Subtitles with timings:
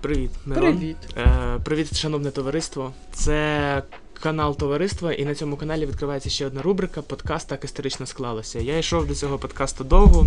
[0.00, 0.78] Привіт, Мирон.
[0.78, 0.96] Привіт.
[1.16, 2.92] Е, привіт, шановне товариство.
[3.12, 3.82] Це
[4.20, 8.58] канал Товариства, і на цьому каналі відкривається ще одна рубрика подкаст так історично склалося.
[8.58, 10.26] Я йшов до цього подкасту довго.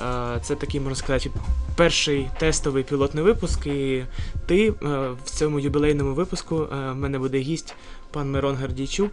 [0.00, 1.30] Е, це такий, можна сказати,
[1.76, 3.66] перший тестовий пілотний випуск.
[3.66, 4.04] І
[4.46, 4.72] ти е,
[5.24, 7.74] в цьому юбілейному випуску е, в мене буде гість
[8.10, 9.12] пан Мирон Гордійчук.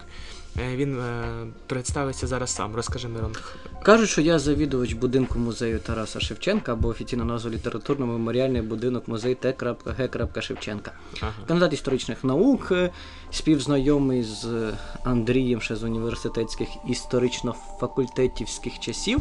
[0.60, 1.24] Е, Він е,
[1.68, 2.76] представиться зараз сам.
[2.76, 3.36] Розкажи, Мирон.
[3.84, 10.42] Кажуть, що я завідувач будинку музею Тараса Шевченка або офіційна назва літературно-меморіальний будинок музей Т.Г.
[10.42, 10.92] Шевченка.
[11.22, 11.34] Ага.
[11.48, 12.90] Кандидат історичних наук, е,
[13.32, 14.74] співзнайомий з
[15.04, 19.20] Андрієм ще з університетських історично-факультетівських часів.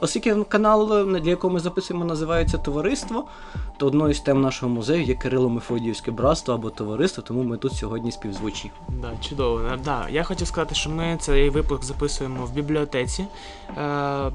[0.00, 3.24] Оскільки канал, е, для якого ми записуємо, називається Товариство,
[3.76, 8.12] то одною з тем нашого музею є Кирило-Мефодіївське братство або товариство, тому ми тут сьогодні
[8.12, 8.70] співзвучні.
[8.88, 9.60] Да, чудово.
[9.84, 13.26] Да, я хотів сказати, що ми цей випуск записуємо в бібліотеці
[13.78, 14.30] е,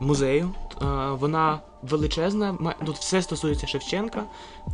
[0.00, 0.50] музею.
[0.82, 2.74] Е, вона величезна.
[2.86, 4.22] Тут все стосується Шевченка.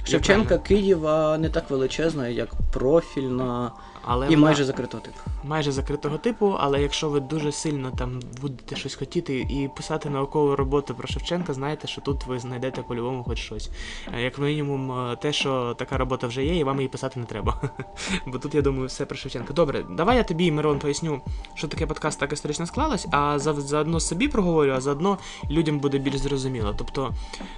[0.04, 0.58] Шевченка?
[0.58, 3.72] Києва не так величезна, як профільна
[4.04, 5.16] але і вона майже закритого типу.
[5.44, 6.56] майже закритого типу.
[6.60, 11.54] Але якщо ви дуже сильно там будете щось хотіти і писати наукову роботу про Шевченка,
[11.54, 13.70] знаєте, що тут ви знайдете по-любому хоч щось.
[14.14, 17.26] Е, Як мінімум, е, те, що така робота вже є, і вам її писати не
[17.26, 17.70] треба.
[18.26, 19.52] Бо тут, я думаю, все про Шевченка.
[19.54, 21.20] Добре, давай я тобі, Мирон, поясню,
[21.54, 25.18] що таке подкаст так історично склалось, а за- заодно собі проговорю, а заодно
[25.50, 26.74] людям буде більш зрозуміло.
[26.78, 27.14] Тобто,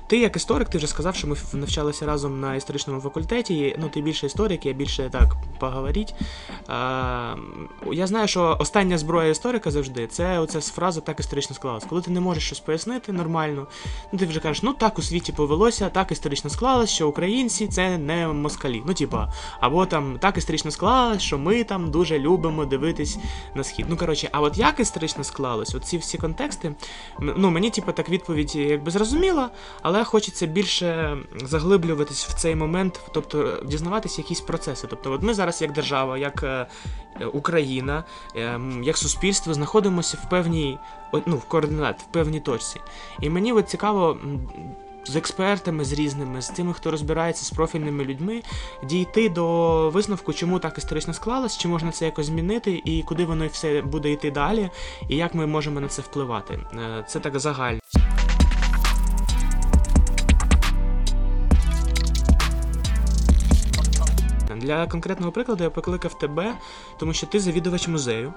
[0.06, 3.76] ти як історик, ти вже сказав, що ми навчалися разом на історичному факультеті.
[3.78, 6.14] Ну, ти більше історик, я більше так поговоріть.
[7.92, 11.84] Я знаю, що остання зброя історика завжди це оця фраза так історично склалось.
[11.84, 13.66] Коли ти не можеш щось пояснити нормально,
[14.12, 17.98] ну ти вже кажеш, ну так у світі повелося, так історично склалось, що українці це
[17.98, 18.82] не москалі.
[18.86, 23.18] Ну, типа, або там так історично склалось, що ми там дуже любимо дивитись
[23.54, 23.86] на схід.
[23.88, 26.74] Ну коротше, а от як історично склалось, оці всі контексти,
[27.18, 29.50] ну мені, типу, так відповідь якби зрозуміла,
[29.82, 34.86] але хочеться більше заглиблюватись в цей момент, тобто дізнаватися якісь процеси.
[34.90, 36.66] Тобто, от ми зараз як держава, як е,
[37.32, 38.04] Україна,
[38.36, 40.78] е, як суспільство знаходимося в певній,
[41.26, 42.80] ну, в координат, в певній точці.
[43.20, 44.16] І мені от цікаво.
[45.06, 48.42] З експертами, з різними, з тими, хто розбирається з профільними людьми,
[48.84, 53.46] дійти до висновку, чому так історично склалось, чи можна це якось змінити, і куди воно
[53.46, 54.70] все буде йти далі,
[55.08, 56.54] і як ми можемо на це впливати.
[56.54, 57.80] Е, Це так загально.
[64.64, 66.54] Для конкретного прикладу я покликав тебе,
[67.00, 68.32] тому що ти завідувач музею.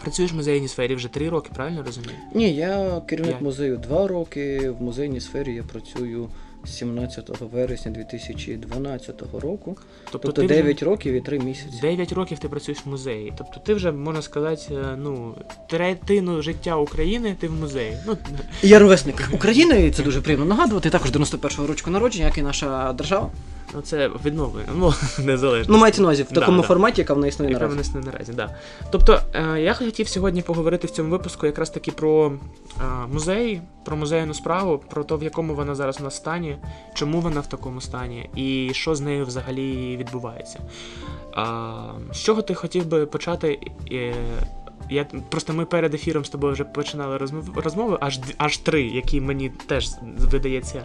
[0.00, 2.12] Працюєш в музейній сфері вже три роки, правильно розумію?
[2.34, 3.42] Ні, я керівник П'ять.
[3.42, 4.70] музею два роки.
[4.70, 6.28] В музейній сфері я працюю
[6.64, 9.76] 17 вересня 2012 року.
[10.12, 11.78] Тобто, вже 9 років і 3 місяці.
[11.82, 13.32] 9 років ти працюєш в музеї.
[13.38, 15.34] Тобто ти вже можна сказати, е, ну,
[15.70, 17.96] третину життя України ти в музеї.
[18.06, 18.16] Ну,
[18.62, 20.90] Я ровесник України, і це дуже приємно нагадувати.
[20.90, 23.30] Також 91-го рочку народження, як і наша держава.
[23.74, 24.94] Ну це відновлення, ну
[25.24, 25.74] незалежно.
[25.74, 26.68] Ну, мається на увазі в такому да.
[26.68, 27.76] форматі, яка вона існує Яка наразі.
[27.76, 28.56] винесена наразі, да.
[28.90, 32.32] Тобто, е, я хотів сьогодні поговорити в цьому випуску якраз таки про
[32.80, 36.56] е, музей, про музейну справу, про те, в якому вона зараз у нас стані,
[36.94, 40.60] чому вона в такому стані, і що з нею взагалі відбувається.
[41.34, 41.74] А,
[42.12, 43.58] з чого ти хотів би почати?
[44.92, 49.20] Я, просто ми перед ефіром з тобою вже починали розмов, розмови, аж, аж три, які
[49.20, 49.88] мені теж
[50.18, 50.84] видається.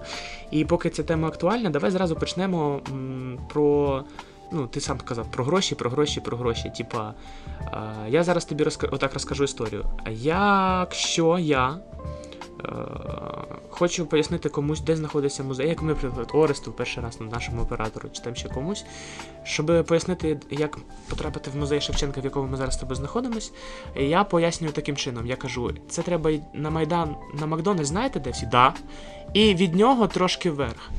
[0.52, 4.04] І поки ця тема актуальна, давай зразу почнемо м, про.
[4.52, 6.72] Ну, ти сам казав про гроші, про гроші, про гроші.
[6.78, 7.14] Типа,
[7.62, 9.86] е, я зараз тобі розка- отак розкажу історію.
[10.12, 11.78] Якщо я
[13.70, 18.10] хочу пояснити комусь, де знаходиться музей, як, ми, наприклад, Оресту перший раз на нашому оператору,
[18.14, 18.86] чи там ще комусь,
[19.44, 20.78] щоб пояснити, як
[21.10, 23.52] потрапити в музей Шевченка, в якому ми зараз з тобою знаходимось,
[23.96, 28.46] я пояснюю таким чином: я кажу, це треба на Майдан, на Макдональдс, знаєте, де всі?
[28.46, 28.74] Да.
[29.34, 30.90] І від нього трошки вверх.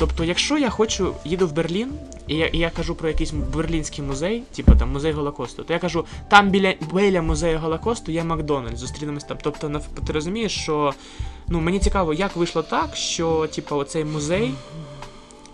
[0.00, 1.92] Тобто, якщо я хочу, їду в Берлін,
[2.26, 5.78] і я, і я кажу про якийсь берлінський музей, типу там музей Голокосту, то я
[5.78, 9.36] кажу, там біля, біля музею Голокосту є Макдональдс, зустрінемось там.
[9.42, 10.94] Тобто, нав- ти розумієш, що
[11.48, 14.54] ну, мені цікаво, як вийшло так, що типу, оцей музей.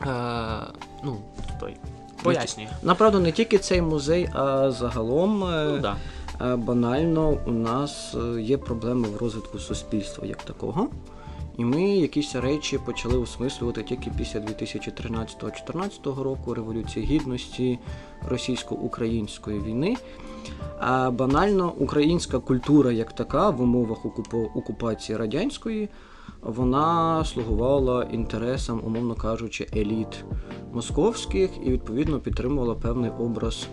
[0.02, 0.06] Е,
[1.04, 1.16] ну,
[1.60, 1.76] той,
[2.22, 2.66] пояснює.
[2.82, 5.44] Направду, не тільки цей музей, а загалом.
[5.44, 5.96] е, Ну, да.
[6.52, 10.88] Е, Банально у нас е, є проблеми в розвитку суспільства як такого.
[11.56, 17.78] І ми якісь речі почали осмислювати тільки після 2013-2014 року Революції Гідності
[18.28, 19.96] російсько-української війни.
[20.78, 24.06] А банально українська культура як така в умовах
[24.54, 25.88] окупації радянської
[26.46, 30.24] вона слугувала інтересам, умовно кажучи, еліт
[30.72, 33.68] московських і відповідно підтримувала певний образ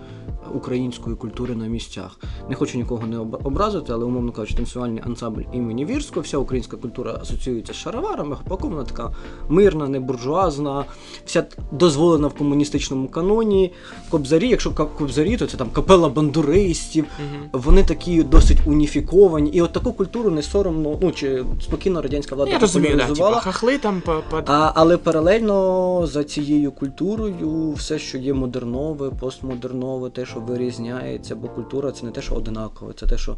[0.54, 2.20] української культури на місцях.
[2.50, 7.18] Не хочу нікого не образити, але умовно кажучи, танцювальний ансамбль імені Вірського, вся українська культура
[7.22, 9.12] асоціюється з шароварами, упакована така
[9.50, 10.86] мирна, не буржуазна,
[11.26, 13.72] вся дозволена в комуністичному каноні.
[14.10, 17.06] Кобзарі, якщо кобзарі, то це там капела бандуристів.
[17.06, 17.50] Мгм.
[17.54, 22.52] Вони такі досить уніфіковані, і от таку культуру не соромно, ну чи спокійно радянська влада
[22.52, 24.42] Я розумію, да, типу, хахли там по, по...
[24.46, 31.48] А, але паралельно за цією культурою, все, що є модернове, постмодернове, те, що вирізняється, бо
[31.48, 33.38] культура це не те, що одинакове, це те, що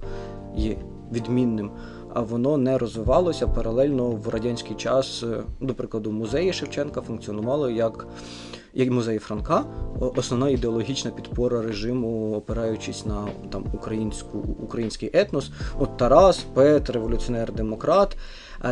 [0.55, 0.77] є
[1.11, 1.71] відмінним.
[2.13, 5.23] А воно не розвивалося паралельно в радянський час.
[5.61, 8.07] До прикладу, музеї Шевченка функціонували як,
[8.73, 9.63] як музей Франка,
[10.15, 15.51] основна ідеологічна підпора режиму, опираючись на там українську український етнос.
[15.79, 18.17] От Тарас, Пет, революціонер-демократ.
[18.17, 18.17] А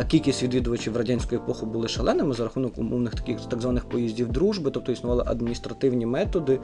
[0.02, 4.70] Кількість відвідувачів в радянську епоху були шаленими за рахунок умовних таких так званих поїздів дружби,
[4.70, 6.60] тобто існували адміністративні методи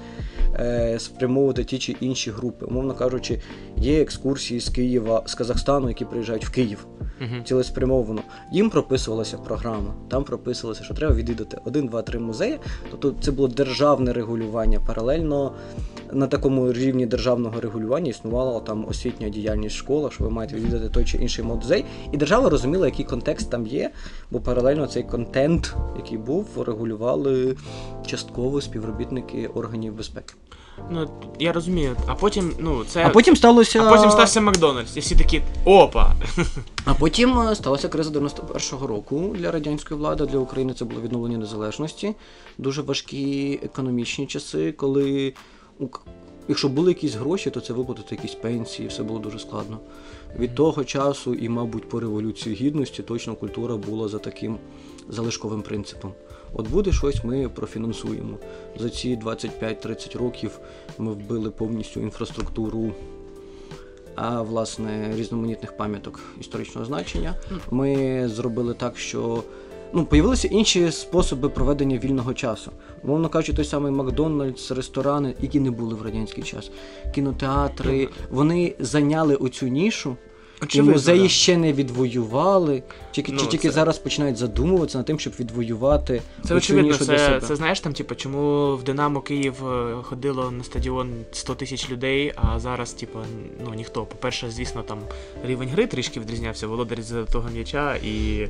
[0.54, 2.66] е, спрямовувати ті чи інші групи.
[2.66, 3.40] Умовно кажучи,
[3.76, 6.86] є екскурсії з Києва, з Казахстану, які приїжджають в Київ
[7.20, 7.44] Мгм.
[7.44, 8.22] цілеспрямовано.
[8.52, 9.94] Їм прописувалася програма.
[10.08, 12.58] Там прописувалося, що треба відвідати один, два, три музеї.
[12.90, 14.80] Тобто це було державне регулювання.
[14.86, 15.52] Паралельно
[16.12, 21.04] на такому рівні державного регулювання існувала там освітня діяльність школа, що ви маєте відвідати той
[21.04, 21.84] чи інший музей.
[22.12, 23.90] І держава розуміла, який контекст там є,
[24.30, 27.56] бо паралельно цей контент, який був, регулювали
[28.06, 30.34] частково співробітники органів безпеки.
[30.90, 31.08] Ну,
[31.38, 31.96] я розумію.
[32.06, 33.04] А потім, ну, це.
[33.06, 33.82] А потім сталося.
[33.82, 36.14] а потім стався Макдональдс, і всі такі опа!
[36.84, 40.26] А потім е, сталася криза 91-го року для радянської влади.
[40.26, 42.14] Для України це було відновлення незалежності.
[42.58, 45.34] Дуже важкі економічні часи, коли
[46.48, 49.78] якщо були якісь гроші, то це виплатити якісь пенсії, все було дуже складно.
[50.38, 54.58] Від того часу, і, мабуть, по революції гідності точно культура була за таким
[55.08, 56.12] залишковим принципом.
[56.54, 58.38] От буде щось, ми профінансуємо.
[58.78, 60.58] За ці 25-30 років
[60.98, 62.92] ми вбили повністю інфраструктуру
[64.14, 67.34] а власне різноманітних пам'яток історичного значення.
[67.70, 69.42] Ми зробили так, що
[69.92, 72.70] ну, появилися інші способи проведення вільного часу.
[73.04, 76.70] Мовно кажучи, той самий Макдональдс, ресторани, які не були в радянський час,
[77.14, 80.16] кінотеатри, вони зайняли оцю нішу.
[80.68, 81.28] І музеї да.
[81.28, 86.22] ще не відвоювали, тільки, Ну, чи тільки це- зараз починають задумуватися над тим, щоб відвоювати
[86.44, 87.40] Це очевидно, для це, себе.
[87.40, 92.32] це знаєш там, типу, чому в Динамо Київ е, ходило на стадіон 100 тисяч людей,
[92.36, 93.18] а зараз, типу,
[93.64, 94.02] ну ніхто.
[94.06, 94.98] По-перше, звісно, там
[95.44, 98.46] рівень гри трішки відрізнявся, володар з того м'яча і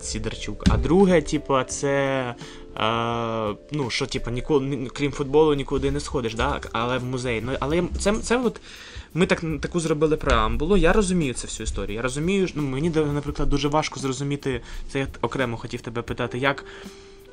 [0.00, 0.64] Сідорчук.
[0.70, 2.34] А друге, типу, це.
[2.76, 6.60] Е, ну, що, типу, ніколи, крім футболу, нікуди не сходиш, да?
[6.72, 7.42] але в музей.
[7.46, 8.60] Ну, але це, це от.
[9.14, 10.76] Ми так, таку зробили преамбулу.
[10.76, 11.96] Я розумію цю всю історію.
[11.96, 14.60] Я розумію, ну, мені, наприклад, дуже важко зрозуміти,
[14.92, 16.64] це я окремо хотів тебе питати, як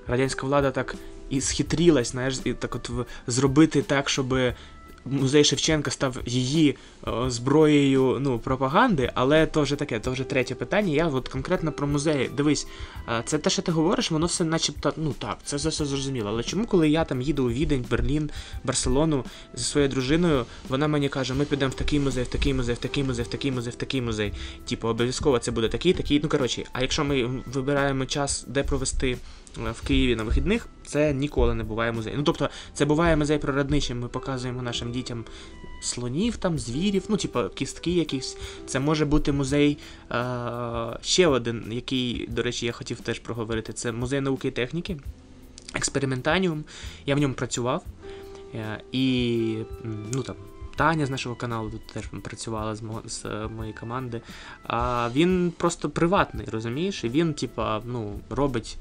[0.08, 0.96] радянська влада так
[1.30, 2.92] і схитрілась, знаєш, і так от
[3.28, 4.36] зробити так, щоб
[5.06, 6.78] музей Шевченка став її
[7.28, 10.94] зброєю ну, пропаганди, але то вже таке, то вже третє питання.
[10.94, 12.30] Я от конкретно про музеї.
[12.38, 12.68] Дивись,
[13.26, 16.30] це те, що ти говориш, воно все начебто, ну так, це все зрозуміло.
[16.30, 18.30] Але чому, коли я там їду у Відень, Берлін,
[18.64, 22.76] Барселону зі своєю дружиною, вона мені каже, ми підемо в такий музей, в такий музей,
[22.76, 24.34] в такий музей, в такий музей, в такий музей.
[24.70, 26.20] Типу, обов'язково це буде такий, такий.
[26.24, 31.14] Ну коротше, а якщо ми вибираємо час, де провести е, в Києві на вихідних, це
[31.14, 32.14] ніколи не буває музей.
[32.18, 35.26] Ну тобто, це буває музей природничий, ми показуємо нашим дітям
[35.82, 38.38] слонів, там, звірів, ну, типу, кістки якісь.
[38.66, 39.78] Це може бути музей
[40.12, 43.74] е- ще один, який, до речі, я хотів теж проговорити.
[43.74, 44.98] Це музей науки і техніки,
[45.74, 46.64] експериментаніум.
[47.06, 47.84] Я в ньому працював.
[48.56, 49.58] Е, і
[50.14, 50.36] ну там.
[50.76, 53.26] Таня з нашого каналу тут теж працювала з, мо- з
[53.58, 54.22] моєї команди.
[54.64, 57.04] А він просто приватний, розумієш?
[57.04, 58.78] І він, типа, ну, робить.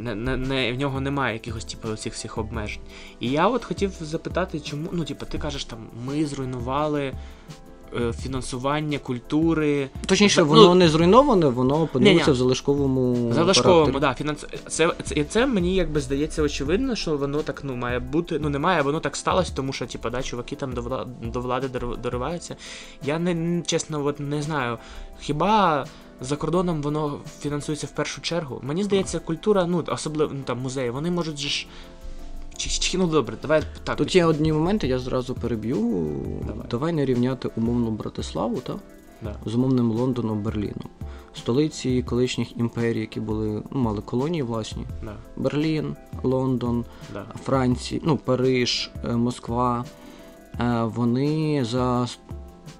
[0.00, 2.82] Не, не, не, в нього немає якихось типу, цих всіх обмежень.
[3.20, 7.12] І я от хотів запитати, чому, ну, типу, ти кажеш, там, ми зруйнували
[8.00, 9.88] е, фінансування культури.
[10.06, 13.32] Точніше, Ну, воно не зруйноване, воно опинилося в залишковому.
[13.32, 14.46] Залишковому, да, фінанс...
[14.68, 18.38] це, це, це мені якби здається очевидно, що воно так ну, має бути.
[18.38, 21.06] Ну, немає, воно так сталося, тому що, типу, да, чуваки там до, вла...
[21.22, 21.68] до влади
[22.02, 22.56] дориваються.
[23.04, 24.78] Я не чесно от, не знаю.
[25.20, 25.86] Хіба
[26.20, 28.60] за кордоном воно фінансується в першу чергу?
[28.62, 31.66] Мені здається, культура, ну, особливо ну, там, музеї, вони можуть же ж.
[32.56, 33.96] Чи, ну добре, давай так.
[33.96, 35.76] Тут є одні моменти, я зразу переб'ю.
[36.46, 36.66] Давай.
[36.70, 38.74] Давай не рівняти умовну Братиславу та,
[39.22, 39.36] Да.
[39.46, 40.88] з умовним Лондоном, Берліном.
[41.36, 44.86] Столиці колишніх імперій, які були, ну, мали колонії власні.
[45.04, 47.24] Да, Берлін, Лондон, да.
[47.44, 49.84] Франція, ну, Париж, е, Москва.
[50.60, 52.06] Е, Вони за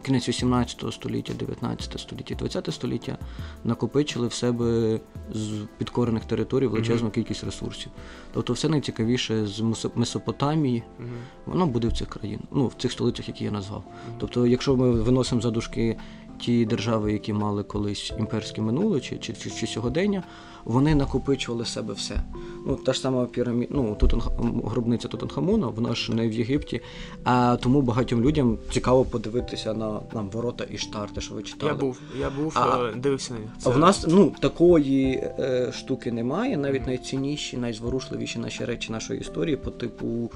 [0.02, 3.18] кінець 18 століття, 19 століття, 20 століття
[3.64, 5.00] накопичили в себе
[5.32, 7.10] з підкорених територій величезну Мгм.
[7.14, 7.90] кількість ресурсів.
[8.32, 11.08] Тобто все найцікавіше з Месо- Месопотамії, Мгм.
[11.46, 13.84] воно буде в цих країнах, ну в цих столицях, які я назвав.
[14.18, 15.96] Тобто, якщо ми виносимо за дужки
[16.40, 20.22] ті держави, які мали колись імперське минуле чи, чи, чи, чи сьогодення,
[20.64, 22.20] вони накопичували в себе все.
[22.66, 26.80] Ну, та ж сама пірамід, ну, Тутанх- гробниця Тутанхамона, вона ж не в Єгипті,
[27.24, 31.72] а тому багатьом людям цікаво подивитися на нам ворота Іштар, те, що ви читали.
[31.72, 33.48] Я був, я був, А- е, дивився на них.
[33.64, 36.56] А в нас ну такої е, штуки немає.
[36.56, 40.30] Навіть найцінніші, найзворушливіші наші речі нашої історії, по типу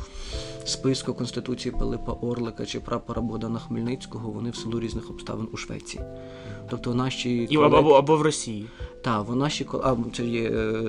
[0.65, 6.03] списку Конституції Пилипа Орлика чи прапора Богдана Хмельницького, вони в силу різних обставин у Швеції.
[6.71, 8.67] Тобто наші І, або, або, або в Росії.
[9.03, 10.83] та, в наші а, це є е,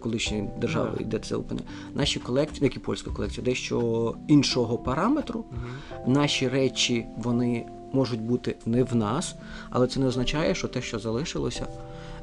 [0.00, 1.04] колишні держави, Ага.
[1.04, 1.60] де це опини.
[1.94, 5.44] Наші колекції, як і польська колекція, дещо іншого параметру.
[5.52, 6.12] Мгм.
[6.12, 9.34] Наші речі вони можуть бути не в нас,
[9.70, 11.66] але це не означає, що те, що залишилося,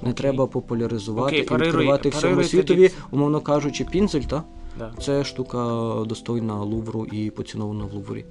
[0.01, 0.13] не Окей.
[0.13, 2.95] треба популяризувати Окей, і парируй- відкривати всьому парируй світові, тоді.
[3.11, 4.43] умовно кажучи, пінзель, та?
[4.77, 4.93] Да.
[5.01, 5.57] Це штука
[6.05, 8.25] достойна Лувру і поцінована в Луврі.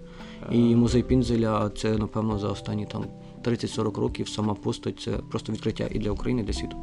[0.51, 0.57] Е.
[0.57, 3.05] І музей Пінзеля це, напевно, за останні там
[3.45, 6.77] 30-40 років сама постать це просто відкриття і для України, і для світу.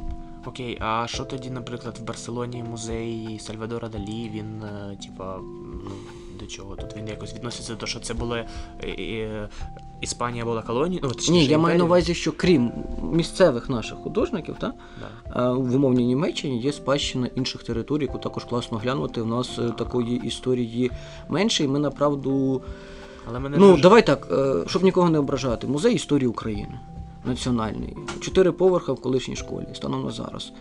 [0.46, 5.38] Окей, а що тоді, наприклад, в Барселоні музей Сальвадора Далі, він, е, типа,
[5.84, 5.90] ну,
[6.40, 6.96] до чого тут?
[6.96, 8.46] Він якось відноситься до того, що це було е,
[8.84, 9.48] е,
[10.02, 11.00] Іспанія була колонією?
[11.02, 12.72] Ну, точніше, Ні, я маю на увазі, що крім
[13.12, 15.50] місцевих наших художників, та, Да.
[15.50, 19.20] Е, В умовній Німеччині є спадщина інших територій, яку також класно глянути.
[19.20, 20.90] У нас е, такої історії
[21.28, 22.62] менше, і ми направду.
[23.28, 23.82] Але мене Ну, дуже...
[23.82, 25.66] давай так, е, щоб нікого не ображати.
[25.66, 26.78] Музей історії України
[27.24, 27.96] національний.
[28.20, 30.52] Чотири поверха в колишній школі, станом на зараз.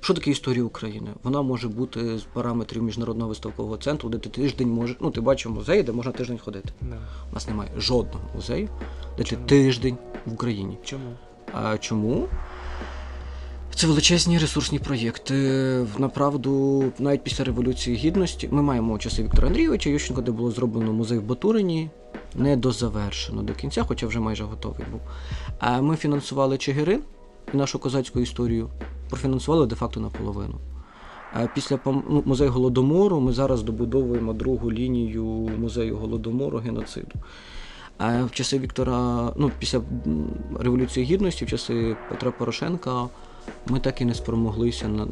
[0.00, 1.10] Що таке історія України?
[1.22, 4.96] Вона може бути з параметрів міжнародного виставкового центру, де ти тиждень можеш.
[5.00, 6.72] Ну, ти бачив музей, де можна тиждень ходити.
[6.80, 6.96] Да.
[7.30, 8.68] У нас немає жодного музею,
[9.18, 9.42] де Чому?
[9.46, 10.78] ти тиждень в Україні.
[10.84, 11.12] Чому?
[11.52, 12.28] А чому?
[13.74, 15.34] Це величезні ресурсні проєкти.
[15.98, 21.18] Направду, навіть після Революції Гідності, ми маємо часи Віктора Андрійовича Ющенка, де було зроблено музей
[21.18, 21.90] в Батурині,
[22.34, 25.00] не дозавершено до кінця, хоча вже майже готовий був.
[25.58, 27.02] А ми фінансували Чигирин
[27.54, 28.68] і нашу козацьку історію,
[29.08, 30.54] профінансували де-факто наполовину.
[31.54, 35.24] Після ну, музею Голодомору ми зараз добудовуємо другу лінію
[35.58, 37.12] музею Голодомору геноциду.
[37.98, 39.80] А в часи Віктора, ну, після
[40.60, 43.08] Революції Гідності, в часи Петра Порошенка,
[43.66, 45.06] ми так і не спромоглися на...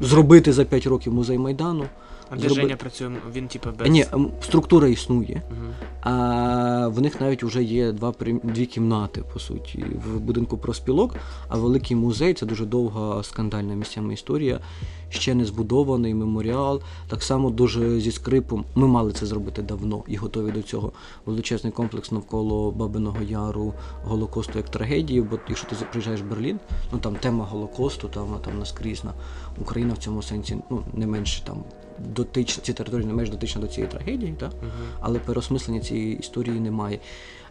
[0.00, 1.84] зробити за 5 років музей Майдану.
[2.32, 3.10] Зроби- працює?
[3.34, 3.88] Він, типа, без...
[3.88, 4.06] Ні,
[4.40, 5.42] структура існує.
[5.50, 5.72] Мгм.
[6.00, 11.14] А в них навіть вже є два дві кімнати, по суті, в будинку проспілок.
[11.48, 14.60] А великий музей це дуже довга скандальна місцями історія.
[15.08, 16.80] Ще не збудований меморіал.
[17.08, 18.64] Так само дуже зі скрипом.
[18.74, 20.92] Ми мали це зробити давно і готові до цього.
[21.26, 25.20] Величезний комплекс навколо Бабиного Яру, Голокосту як трагедії.
[25.22, 26.58] Бо якщо ти приїжджаєш в Берлін,
[26.92, 29.12] ну там тема Голокосту, там там наскрізна.
[29.60, 31.56] Україна в цьому сенсі ну не менше там
[31.98, 34.52] дотична, ці території не менш дотична до цієї трагедії, так?
[34.62, 34.70] Мгм.
[35.00, 36.98] але переосмислення цієї історії немає.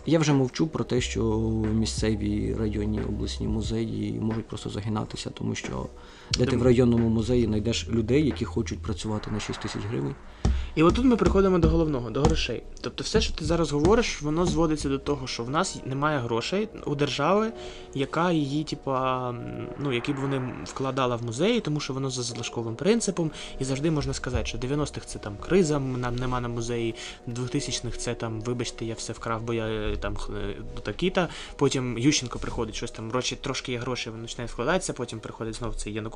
[0.07, 1.23] Я вже мовчу про те, що
[1.73, 5.85] місцеві районні обласні музеї можуть просто загинатися, тому що
[6.37, 10.15] де ти в районному музеї знайдеш людей, які хочуть працювати на 6 тисяч гривень.
[10.75, 12.63] І отут ми приходимо до головного, до грошей.
[12.81, 16.67] Тобто все, що ти зараз говориш, воно зводиться до того, що в нас немає грошей
[16.85, 17.51] у держави,
[17.93, 19.31] яка її, типа,
[19.79, 23.91] ну, які б вони вкладала в музеї, тому що воно за залишковим принципом, і завжди
[23.91, 26.95] можна сказати, що 90-х це там криза, нам нема на музеї,
[27.27, 31.29] 2000-х це там, вибачте, я все вкрав, бо я е, там е, такі-та.
[31.55, 35.93] Потім Ющенко приходить, щось там трошки є грошей, він починає складатися, потім приходить знов цей
[35.93, 36.14] Янукович,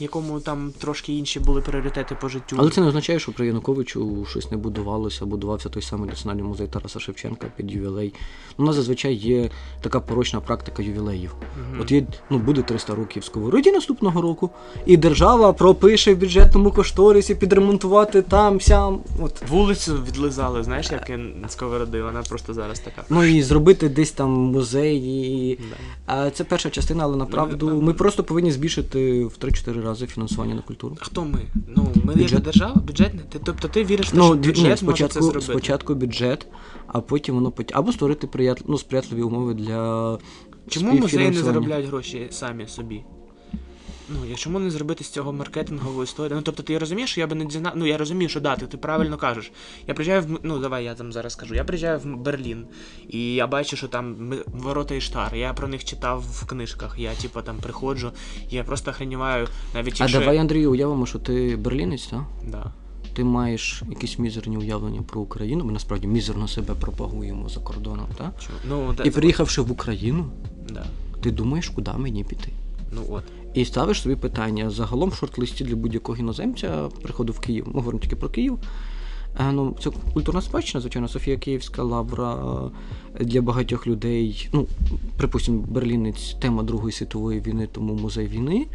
[0.00, 2.56] якому там трошки інші були пріоритети по життю.
[2.58, 6.66] Але це не означає, що при Януковичу щось не будувалося, будувався той самий національний музей
[6.66, 8.12] Тараса Шевченка під ювілей.
[8.56, 11.34] У нас зазвичай є така порочна практика ювілеїв.
[11.70, 11.80] Мгм.
[11.80, 14.50] От є, ну, буде 300 років сковороді наступного року,
[14.86, 19.00] і держава пропише в бюджетному кошторисі підремонтувати там, сям.
[19.22, 19.48] От.
[19.48, 21.10] Вулицю відлизали, знаєш, як
[21.48, 23.04] сковороди, вона просто зараз така.
[23.10, 24.96] Ну і зробити десь там музей.
[24.96, 25.56] І...
[25.56, 25.76] Да.
[26.06, 30.54] А це перша частина, але направду Ну, ми просто повинні збільшити в 3-4 рази фінансування
[30.54, 30.96] на культуру.
[31.00, 31.40] Хто ми?
[31.66, 32.32] Ну, ми Бюджет.
[32.32, 33.24] як держава, бюджетний.
[33.28, 35.52] Ти, тобто ти віриш що Ну, бюджет ні, може це спочатку, зробити?
[35.52, 36.46] спочатку бюджет,
[36.86, 38.62] а потім воно або створити прият...
[38.66, 40.18] ну, сприятливі умови для
[40.68, 43.04] Чому музеї не заробляють гроші самі собі?
[44.08, 46.36] Ну, я чому не зробити з цього маркетингову історію?
[46.36, 47.72] Ну, тобто, ти розумієш, що я би не дізна...
[47.74, 49.52] Ну, я розумію, що да, ти, ти правильно кажеш.
[49.86, 51.54] Я приїжджаю в ну давай я там зараз скажу.
[51.54, 52.66] Я приїжджаю в Берлін,
[53.08, 55.34] і я бачу, що там ворота Іштар.
[55.34, 56.98] Я про них читав в книжках.
[56.98, 58.10] Я типу там приходжу,
[58.50, 62.24] я просто охреніваю, навіть А давай, Андрію, уявимо, що ти берлінець, так?
[62.44, 62.72] Да.
[63.14, 68.34] ти маєш якісь мізерні уявлення про Україну, ми насправді мізерно себе пропагуємо за кордоном, так?
[68.68, 70.26] Ну, да, І приїхавши в Україну,
[70.68, 70.86] да.
[71.22, 72.52] ти думаєш, куди мені піти.
[72.92, 73.24] ну от.
[73.56, 74.70] І ставиш собі питання.
[74.70, 77.64] Загалом в шорт-листі для будь-якого іноземця приходу в Київ.
[77.66, 78.58] Ми говоримо тільки про Київ.
[79.40, 82.70] Е, Ну, це культурна спадщина, звичайно, Софія Київська лавра
[83.20, 84.48] для багатьох людей.
[84.52, 84.66] Ну,
[85.16, 88.66] припустимо, Берлінець тема Другої світової війни, тому музей війни.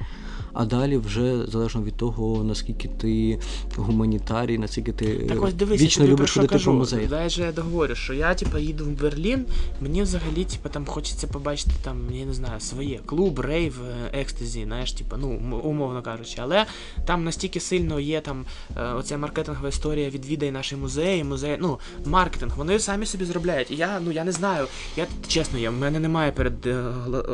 [0.54, 3.40] А далі вже залежно від того, наскільки ти
[3.76, 6.74] гуманітарій, наскільки ти Так ось дивись, вічно тобі любиш ходити по кажу.
[6.74, 7.10] музеях.
[7.10, 9.46] Дай же я договорю, що я типа їду в Берлін,
[9.82, 13.80] мені взагалі, типа, там хочеться побачити там, я не знаю, своє клуб, рейв,
[14.14, 16.36] е, екстазі, знаєш, типа, ну, умовно кажучи.
[16.38, 16.66] Але
[17.06, 18.46] там настільки сильно є там
[18.78, 23.72] е, оця маркетингова історія відвідай наші музеї, музеї, ну, маркетинг, вони самі собі зробляють.
[23.72, 24.68] І я, ну я не знаю.
[24.96, 26.84] Я чесно, я в мене немає перед е,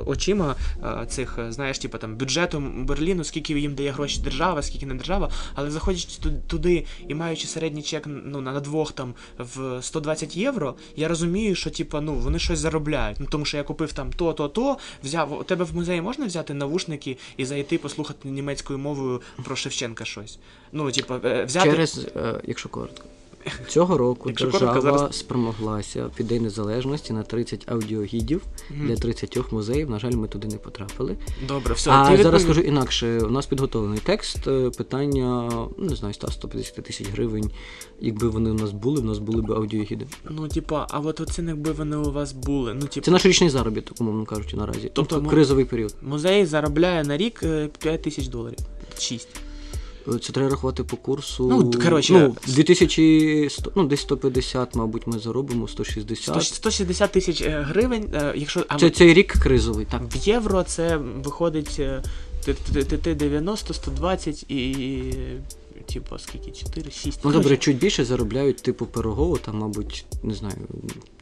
[0.05, 4.85] очима е, цих, е, знаєш, типа там бюджету Берліну, скільки їм дає гроші держава, скільки
[4.85, 9.81] не держава, але заходячи ту- туди і маючи середній чек ну, на двох там в
[9.81, 13.17] 120 євро, я розумію, що типа, ну вони щось заробляють.
[13.19, 15.39] Ну тому що я купив там то, то, то, взяв.
[15.39, 20.39] У тебе в музеї можна взяти навушники і зайти послухати німецькою мовою про Шевченка щось.
[20.71, 21.71] Ну, типа, е, взяти.
[21.71, 22.07] Через,
[22.43, 23.03] якщо коротко.
[23.67, 28.87] Цього року Якщо держава зараз- спромоглася під День Незалежності на 30 аудіогідів Мгм.
[28.87, 29.89] для 30 музеїв.
[29.89, 31.15] На жаль, ми туди не потрапили.
[31.47, 31.91] Добре, все.
[31.91, 32.41] а зараз відповів.
[32.41, 33.19] скажу інакше.
[33.19, 34.47] У нас підготовлений текст.
[34.47, 37.51] е, Питання, ну, не знаю, 100-150 тисяч гривень.
[38.01, 40.07] Якби вони у нас були, у нас були б аудіогіди.
[40.29, 42.73] Ну, типа, а от оце якби вони у вас були.
[42.73, 44.91] Ну, типа, Це наш річний заробіток, умовно кажучи, наразі.
[44.93, 45.95] Тобто Тобто кризовий період.
[46.01, 48.57] музей заробляє на рік е, 5 тисяч доларів.
[48.99, 49.27] 6.
[50.21, 51.47] Це треба рахувати по курсу.
[51.47, 56.43] Ну, коротше, ну, 2100, ну, десь 150, мабуть, ми заробимо, 160.
[56.43, 58.65] 160 тисяч е, гривень, е, якщо.
[58.67, 60.01] А Це цей рік кризовий, так.
[60.01, 62.03] В євро це виходить е,
[62.45, 65.03] ти- ти- ти- ти 90, 120 і.
[65.93, 66.51] Типу, скільки?
[66.51, 67.19] 4, 6.
[67.23, 70.55] Ну добре, чуть більше заробляють типу Пирогово, там, мабуть, не знаю,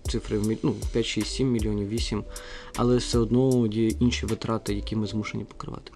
[0.09, 2.23] цифри в ну, 5, 6, 7 мільйонів, 8,
[2.75, 5.91] але все одно є інші витрати, які ми змушені покривати.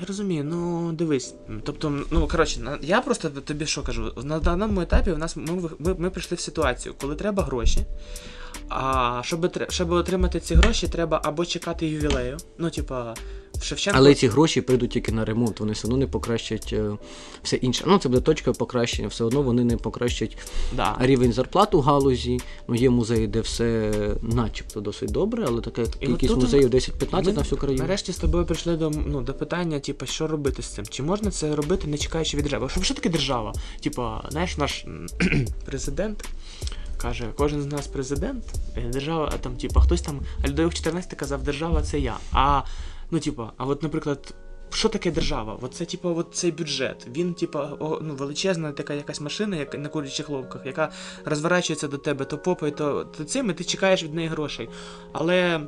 [0.00, 1.34] Я розумію, ну дивись.
[1.64, 5.94] Тобто, ну коротше, я просто тобі що кажу, на даному етапі в нас ми, ми,
[5.98, 7.80] ми прийшли в ситуацію, коли треба гроші.
[8.68, 12.36] А щоб, щоб отримати ці гроші, треба або чекати ювілею.
[12.58, 13.14] Ну, типа,
[13.62, 13.98] Шевченко.
[13.98, 16.90] Але ці гроші прийдуть тільки на ремонт, вони все одно не покращать е,
[17.42, 17.84] все інше.
[17.86, 20.36] Ну, це буде точка покращення, все одно вони не покращать
[20.76, 20.96] да.
[21.00, 22.40] рівень зарплат у галузі.
[22.68, 27.40] Ну, є музеї, де все начебто досить добре, але така кількість музеїв 10-15 ми на
[27.40, 27.82] всю країну.
[27.82, 30.86] Нарешті з тобою прийшли до, ну, до питання, типу, що робити з цим?
[30.86, 32.68] Чи можна це робити, не чекаючи від держави?
[32.68, 33.52] Що, що таке держава?
[33.80, 34.84] Типа, знаєш, наш
[35.64, 36.24] президент
[36.96, 38.44] каже, кожен з нас президент,
[38.92, 42.16] держава, а там, типа, хтось там, Людовик 14 казав, держава це я.
[42.32, 42.62] А,
[43.14, 44.34] ну, типа, а от, наприклад.
[44.70, 45.58] Що таке держава?
[45.62, 47.06] От це, типу, от цей бюджет.
[47.16, 50.92] Він, типа, ну, величезна така якась машина, як на курячих ловках, яка
[51.24, 54.68] розворачується до тебе то попою, то, то цим, і ти чекаєш від неї грошей.
[55.12, 55.60] Але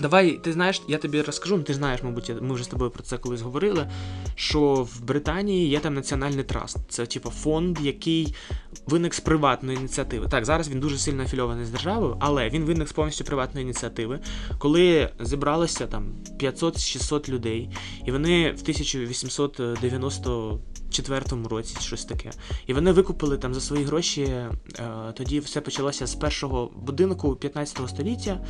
[0.00, 3.02] Давай, ти знаєш, я тобі розкажу, ну, ти знаєш, мабуть, ми вже з тобою про
[3.02, 3.90] це колись говорили.
[4.34, 6.78] Що в Британії є там національний траст.
[6.88, 8.34] Це типу фонд, який
[8.86, 10.28] виник з приватної ініціативи.
[10.28, 14.20] Так, зараз він дуже сильно афільований з державою, але він виник з повністю приватної ініціативи,
[14.58, 17.70] коли зібралося там 500-600 людей,
[18.06, 18.62] і вони в
[21.00, 22.30] 1894 році щось таке.
[22.66, 24.22] І вони викупили там за свої гроші.
[24.22, 24.48] Е,
[25.14, 28.40] тоді все почалося з першого будинку 15 століття.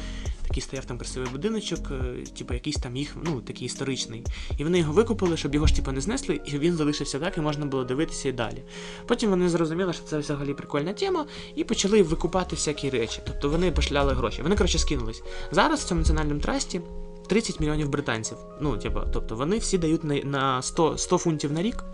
[0.48, 4.24] Такий стояв там красивий будиночок, е, типу якийсь там їх, ну, такий історичний.
[4.58, 7.40] І вони його викупили, щоб його ж типу не знесли, і він залишився так, і
[7.40, 8.62] можна було дивитися і далі.
[9.06, 11.26] Потім вони зрозуміли, що це взагалі прикольна тема,
[11.56, 13.20] і почали викупати всякі речі.
[13.26, 14.42] Тобто вони пошляли гроші.
[14.42, 15.22] Вони, коротше, скинулись.
[15.50, 16.80] Зараз в цьому національному трасті
[17.32, 18.36] 30 мільйонів британців.
[18.60, 21.84] Ну, типу, тобто вони всі дають на, на 100, 100 фунтів на рік.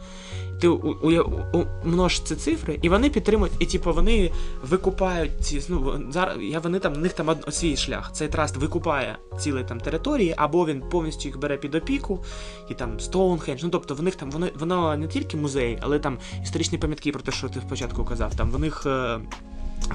[0.61, 1.11] Ти у, у,
[1.59, 5.63] у, множ ці цифри, і вони підтримують, і типу вони викупають ці.
[5.69, 8.13] Ну зараз я вони там в них там свій шлях.
[8.13, 12.25] Цей траст викупає цілі там території, або він повністю їх бере під опіку,
[12.71, 13.63] і там Стоунхендж.
[13.63, 17.23] Ну тобто в них там воно воно не тільки музей, але там історичні пам'ятки про
[17.23, 18.35] те, що ти спочатку казав.
[18.35, 18.87] Там в них.
[18.87, 19.21] Е,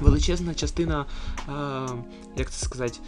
[0.00, 1.06] Величезна частина,
[1.48, 1.52] е,
[2.36, 2.98] як це сказати,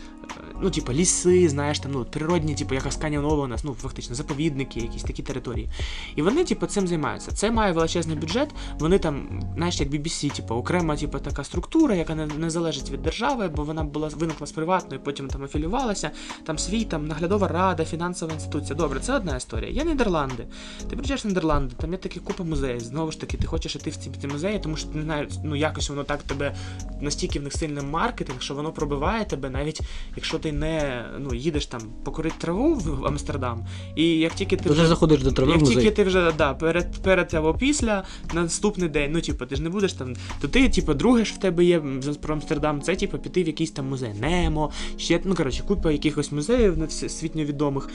[0.62, 4.80] ну, типу, ліси, знаєш, там, ну, природні, типу, як Асканія у нас, ну, фактично, заповідники,
[4.80, 5.68] якісь такі території.
[6.16, 7.30] І вони, типу, цим займаються.
[7.32, 8.54] Це має величезний бюджет.
[8.78, 13.02] Вони там, знаєш, як BBC, типу, окрема, типу, така структура, яка не, не залежить від
[13.02, 16.10] держави, бо вона була виникла з приватної, потім там афілювалася.
[16.44, 18.74] Там свій там наглядова рада, фінансова інституція.
[18.74, 19.70] Добре, це одна історія.
[19.70, 20.46] Є Нідерланди.
[20.80, 22.80] Ти приїжджаєш в Нідерланди, там є такі купа музеїв.
[22.80, 25.28] Знову ж таки, ти хочеш іти в ці, ці музеї, тому що ти не знаєш,
[25.44, 26.54] ну якось воно так тебе
[27.00, 29.80] настільки в них сильний маркетинг, що воно пробиває тебе навіть
[30.16, 34.86] якщо ти не ну, їдеш там покорити траву в Амстердам, і як тільки ти вже
[34.86, 35.76] заходиш до трави як музей.
[35.76, 39.62] тільки ти вже да, перед, перед або після на наступний день, ну типу, ти ж
[39.62, 41.82] не будеш там, то ти, типу, друге ж в тебе є
[42.20, 46.32] про Амстердам, це типу піти в якийсь там музей Немо, ще ну коротше, купа якихось
[46.32, 47.88] музеїв на світньо відомих.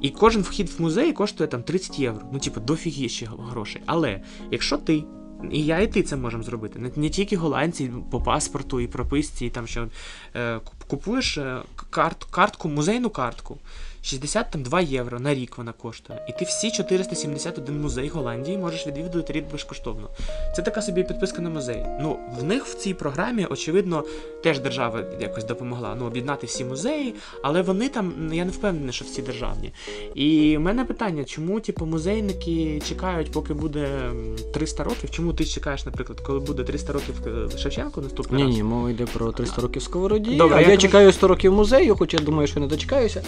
[0.00, 2.22] І кожен вхід в музей коштує там 30 євро.
[2.32, 3.82] Ну, типу, дофіги ще грошей.
[3.86, 5.04] Але якщо ти.
[5.52, 6.78] І я, і ти це можемо зробити.
[6.78, 9.88] Не, не тільки голландці по паспорту і прописці, і там що
[10.36, 13.58] е, купуєш е, карт, картку, музейну картку.
[14.06, 16.18] 62 євро на рік вона коштує.
[16.28, 20.08] І ти всі 471 музей Голландії можеш відвідувати рік безкоштовно.
[20.56, 21.86] Це така собі підписка на музей.
[22.00, 24.04] Ну, в них в цій програмі, очевидно,
[24.42, 29.04] теж держава якось допомогла ну, об'єднати всі музеї, але вони там, я не впевнений, що
[29.04, 29.72] всі державні.
[30.14, 35.10] І в мене питання, чому типу, музейники чекають, поки буде м, 300 років?
[35.10, 37.14] Чому ти чекаєш, наприклад, коли буде 300 років
[37.54, 38.56] е, Шевченко наступний Ні, раз?
[38.56, 40.36] ні, мова йде про 300 років сковороді.
[40.36, 43.22] Добре, а я я чекаю 100 років музею, хоч я думаю, що не дочекаюся.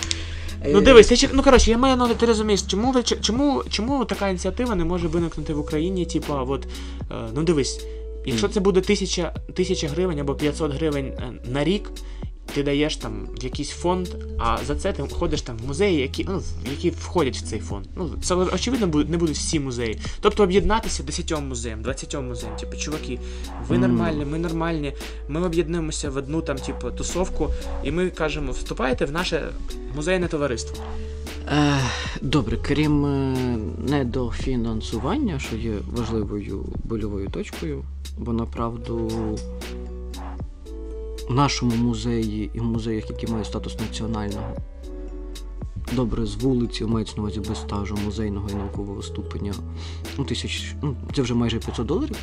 [0.73, 3.03] Ну Е, дивись, ти, ще- ну коротше, я маю на увазі, ти розумієш, чому ви
[3.03, 6.07] чому, чому така ініціатива не може виникнути в Україні?
[6.07, 6.67] Типа, от
[7.11, 7.81] е, ну дивись,
[8.27, 11.91] якщо це буде тисяча, тисяча гривень або 500 гривень е, на рік.
[12.55, 14.09] Ти даєш там в якийсь фонд,
[14.39, 17.87] а за це ти ходиш там в музеї, які, ну, які входять в цей фонд.
[17.97, 20.01] Ну, це очевидно не будуть всі музеї.
[20.21, 22.57] Тобто об'єднатися 10 музеям, 20 музеям.
[22.57, 23.19] Типу, чуваки,
[23.69, 24.93] ви нормальні, ми нормальні.
[25.29, 27.51] Ми об'єднуємося в одну там, типу, тусовку,
[27.85, 29.49] і ми кажемо, вступайте в наше
[29.97, 30.85] музейне товариство.
[31.49, 31.81] Е,
[32.23, 33.37] Добре, крім е,
[33.89, 37.85] недофінансування, що є важливою больовою точкою,
[38.19, 39.11] бо направду
[41.29, 44.57] в нашому музеї і в музеях, які мають статус національного,
[45.93, 49.55] добре, з вулиці мається на увазі без стажу музейного і наукового ступеня,
[50.19, 52.17] ну, тисяч, ну, це вже майже 500 доларів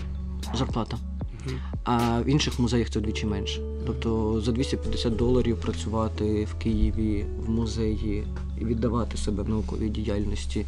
[0.54, 0.98] зарплата.
[1.84, 3.62] А в інших музеях це вдвічі менше.
[3.86, 8.28] Тобто за 250 доларів працювати в Києві в музеї
[8.62, 10.66] і віддавати себе в науковій діяльності,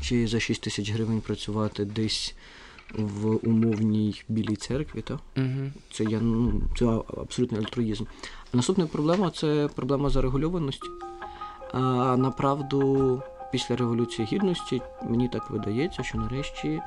[0.00, 2.34] чи за 6 тисяч гривень працювати десь
[2.94, 5.14] в умовній білій церкві, та?
[5.14, 5.70] Угу.
[5.92, 6.86] Це я ну це
[7.22, 8.04] абсолютний альтруїзм.
[8.52, 10.88] А наступна проблема це проблема зарегульованості.
[11.72, 16.80] А направду, після Революції Гідності мені так видається, що нарешті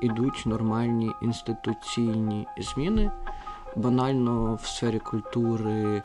[0.00, 3.10] ідуть нормальні інституційні зміни.
[3.76, 6.02] Банально в сфері культури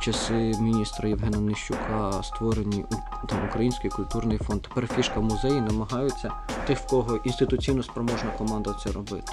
[0.00, 2.84] часи міністра Євгена Нищука створені
[3.22, 4.62] у- там Український культурний фонд.
[4.62, 6.32] Тепер фішка музеї намагаються
[6.66, 9.32] тих, в кого інституційно спроможна команда це робити.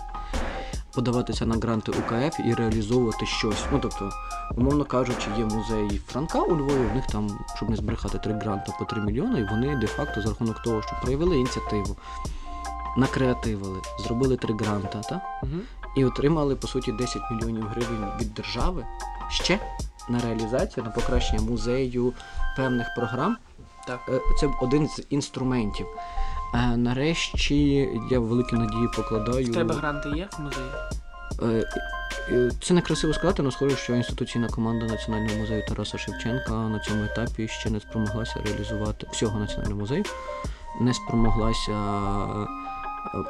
[0.93, 3.65] Подаватися на гранти УКФ і реалізовувати щось.
[3.71, 4.09] Ну тобто,
[4.57, 8.71] умовно кажучи, є музей Франка у Львові, в них там, щоб не збрехати, три гранти
[8.79, 11.95] по 3 мільйони, і вони де-факто за рахунок того, що проявили ініціативу,
[12.97, 15.21] накреативили, зробили три гранта, та?
[15.43, 15.51] Угу.
[15.95, 18.85] і отримали по суті 10 мільйонів гривень від держави
[19.29, 19.59] ще
[20.09, 22.13] на реалізацію, на покращення музею
[22.57, 23.37] певних програм.
[23.87, 23.99] Так.
[24.09, 25.85] Е, Це один з інструментів.
[26.53, 29.45] А нарешті я великі надії покладаю.
[29.45, 30.67] В тебе гранти є в музеї?
[31.41, 31.63] Е,
[32.31, 36.79] е, Це не красиво сказати, але схоже, що інституційна команда Національного музею Тараса Шевченка на
[36.79, 40.03] цьому етапі ще не спромоглася реалізувати всього національного музею,
[40.81, 42.47] не спромоглася е,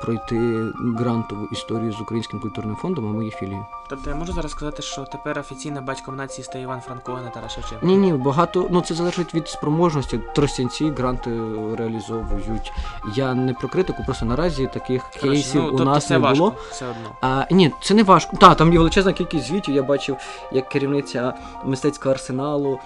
[0.01, 0.65] пройти
[0.97, 3.65] грантову історію з Українським культурним фондом, а ми є філією.
[3.89, 7.29] Тобто я можу зараз сказати, що тепер офіційно батьком нації стає Іван Франко, а не
[7.29, 7.85] Тарас Шевченко?
[7.85, 8.67] Ні, ні, багато.
[8.71, 10.19] Ну це залежить від спроможності.
[10.35, 11.31] Тростянці гранти
[11.77, 12.73] реалізовують.
[13.15, 16.17] Я не про критику, просто наразі таких Коротше, кейсів ну, у тобто нас це не
[16.17, 16.55] важко, було.
[16.71, 17.09] все одно.
[17.21, 18.37] А, ні, це не важко.
[18.37, 19.75] Так, там є величезна кількість звітів.
[19.75, 20.17] Я бачив,
[20.51, 21.33] як керівниця
[21.65, 22.79] мистецького арсеналу.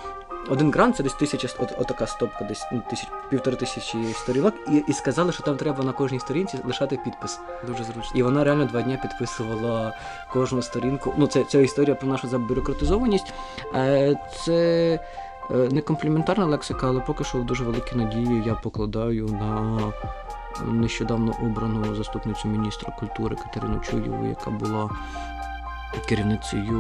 [0.50, 4.84] Один грант це десь тисяча от, отака стопка, десь ну, тисяч, півтори тисячі сторінок, і,
[4.88, 7.40] і сказали, що там треба на кожній сторінці лишати підпис.
[7.68, 8.12] Дуже зручно.
[8.20, 9.94] І вона реально два дні підписувала
[10.34, 11.14] кожну сторінку.
[11.18, 13.34] Ну, це, це історія про нашу забюрократизованість.
[13.76, 14.54] Е, Це
[15.52, 19.80] е, не компліментарна лексика, але поки що дуже великі надії я покладаю на
[20.66, 24.90] нещодавно обрану заступницю міністра культури Катерину Чуєву, яка була
[26.06, 26.80] керівницею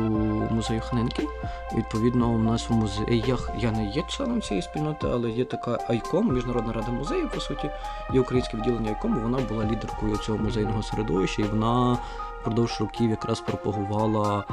[0.51, 1.29] музею Ханенків.
[1.73, 5.71] І, відповідно, у нас в музеях я не є членом цієї спільноти, але є така
[5.71, 7.69] ICOM, Міжнародна рада музеїв, по суті,
[8.13, 11.97] є українське відділення ICOM, вона була лідеркою цього музейного середовища, і вона
[12.41, 14.43] впродовж років якраз пропагувала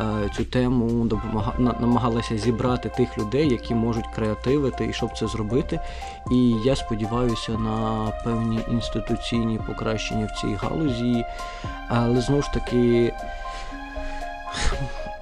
[0.00, 1.08] е, цю тему,
[1.58, 5.80] намагалася зібрати тих людей, які можуть креативити і щоб це зробити.
[6.30, 11.24] І я сподіваюся на певні інституційні покращення в цій галузі,
[11.88, 13.12] але знову ж таки.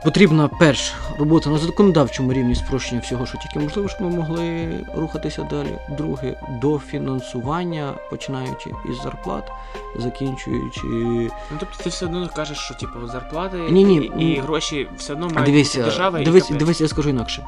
[0.04, 5.42] Потрібна перш робота на законодавчому рівні спрощення всього, що тільки можливо, щоб ми могли рухатися
[5.42, 5.78] далі.
[5.88, 9.52] Друге, дофінансування, починаючи із зарплат,
[9.96, 10.80] закінчуючи.
[10.84, 15.12] Ну тобто ти все одно кажеш, що типу зарплати Ні-ні, і, і ну, гроші все
[15.12, 17.46] одно мають дивися, держава і дивись, дивись, я скажу інакше.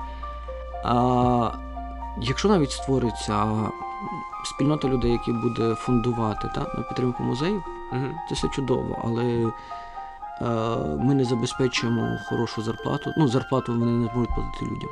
[0.84, 1.50] А,
[2.20, 3.46] якщо навіть створиться
[4.44, 8.06] спільнота людей, які буде фундувати та, на підтримку музеїв, Угу.
[8.28, 9.52] це все чудово, але
[10.98, 13.10] ми не забезпечуємо хорошу зарплату.
[13.16, 14.90] Ну, зарплату вони не зможуть платити людям.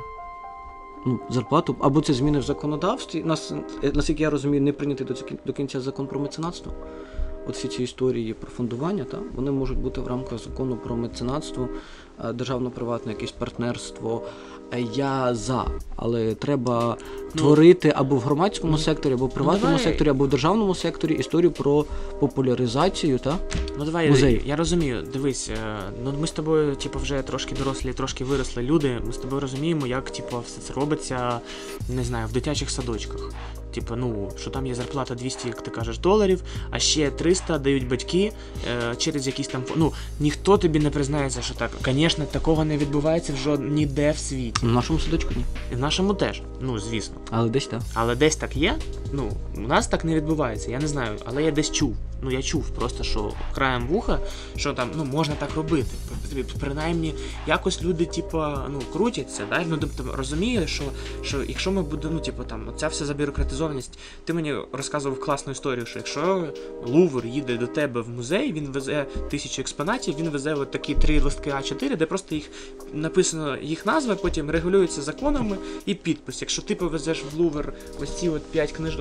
[1.05, 3.23] Ну, зарплату, або це зміни в законодавстві.
[3.23, 5.13] Нас, е, наскільки я розумію, не прийнятий до,
[5.45, 6.73] до кінця закон про меценатство.
[7.47, 11.67] От всі ці історії про фондування, та, вони можуть бути в рамках закону про меценатство,
[12.23, 14.23] е, державно-приватне якесь партнерство.
[14.73, 16.97] Е, Я за, але треба
[17.35, 20.75] Ну, творити або в громадському ну, секторі, або в приватному давай- секторі, або в державному
[20.75, 21.85] секторі історію про
[22.19, 23.37] популяризацію та
[23.77, 24.41] Ну давай, Музей.
[24.45, 28.97] я розумію, дивись, е, ну ми з тобою, типу, вже трошки дорослі, трошки виросли люди.
[29.07, 31.39] Ми з тобою розуміємо, як типу, все це робиться,
[31.89, 33.29] не знаю, в дитячих садочках.
[33.73, 37.87] Типу, ну, що там є зарплата 200, як ти кажеш, доларів, а ще 300 дають
[37.87, 38.31] батьки
[38.91, 41.71] е, через якісь там Ну, ніхто тобі не признається, що так.
[41.85, 43.71] Звісно, такого не відбувається в жод...
[43.71, 44.65] ніде в світі.
[44.65, 45.43] в нашому садочку ні.
[45.71, 47.15] І в нашому теж, ну звісно.
[47.29, 47.81] Але десь так.
[47.93, 48.75] Але десь так є.
[49.13, 51.95] Ну, у нас так не відбувається, я не знаю, але я десь чув.
[52.21, 54.19] Ну я чув просто, що краєм вуха,
[54.55, 55.89] що там ну можна так робити.
[56.59, 57.13] Принаймні,
[57.47, 59.63] якось люди, типа, ну, крутяться, да?
[59.67, 60.83] ну тобто розуміє, що,
[61.23, 65.85] що якщо ми будемо, ну, типу, там, ця вся забюрократизованість, ти мені розказував класну історію,
[65.85, 66.53] що якщо
[66.85, 71.21] Лувр їде до тебе в музей, він везе тисячу експонатів, він везе от такі три
[71.21, 72.49] листки А4, де просто їх
[72.93, 76.41] написано їх назва, потім регулюються законами і підпис.
[76.41, 78.97] Якщо ти повезеш в Лувр ось ці от п'ять книж...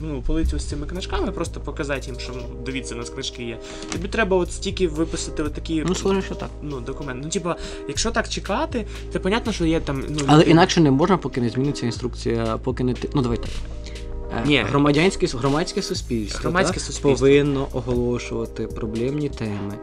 [0.00, 3.58] ну, полицю з цими книжками, просто показати їм, що дивіться, у нас книжки є.
[3.92, 6.48] Тобі треба от стільки виписати такі Ну, схоже, що так.
[6.62, 7.20] ну, документи.
[7.24, 7.56] Ну, типа,
[7.88, 10.04] якщо так чекати, то понятно, що є там.
[10.08, 13.08] Ну, Але люди- інакше не можна, поки не зміниться інструкція, поки не ти.
[13.14, 13.48] Ну давай так.
[14.38, 14.64] Е, Ні.
[14.68, 17.10] Громадянське, громадське суспільство, Громадське суспільство.
[17.12, 19.74] повинно оголошувати проблемні теми,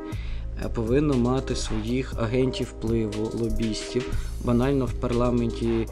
[0.66, 4.14] е, повинно мати своїх агентів впливу, лобістів.
[4.44, 5.88] Банально в парламенті,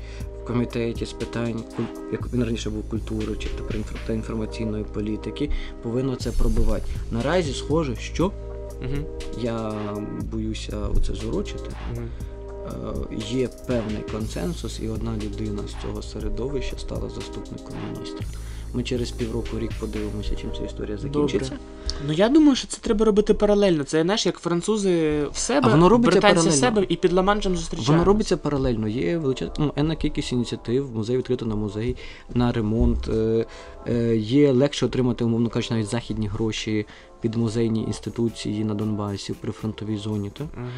[0.51, 1.63] комітеті з питань,
[2.11, 5.49] як він раніше був культури чи тепер та інформаційної політики,
[5.83, 6.83] повинно це пробивати.
[7.11, 8.31] Наразі схоже, що
[8.81, 9.03] Мгм,
[9.41, 9.73] я
[10.31, 11.69] боюся оце зорочити.
[11.95, 12.09] мгм.
[13.11, 18.25] Е, є певний консенсус, і одна людина з цього середовища стала заступником міністра.
[18.73, 21.53] Ми через півроку рік подивимося, чим ця історія закінчиться.
[22.07, 23.83] Ну я думаю, що це треба робити паралельно.
[23.83, 27.55] Це знаєш, як французи в себе, А воно робиться британці в себе і під Ла-Маншем
[27.55, 27.91] зустрічаються.
[27.91, 28.87] Воно робиться паралельно.
[28.87, 31.95] Є величезна ну, енна кількість ініціатив, музей відкрито на музей,
[32.33, 33.07] на ремонт.
[33.07, 33.45] Е,
[33.87, 36.85] е, є легше отримати, умовно кажучи, навіть західні гроші
[37.21, 40.31] під музейні інституції на Донбасі при фронтовій зоні.
[40.39, 40.69] Мгм.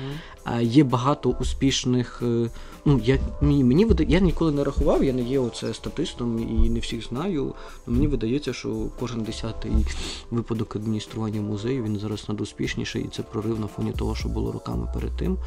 [0.43, 2.21] А є багато успішних.
[2.21, 2.49] е,
[2.85, 7.07] Ну, я, мені, я ніколи не рахував, я не є оце статистом і не всіх
[7.07, 7.53] знаю.
[7.87, 9.71] але Мені видається, що кожен десятий
[10.31, 14.87] випадок адміністрування музею він зараз надуспішніший, і це прорив на фоні того, що було роками
[14.93, 15.37] перед тим.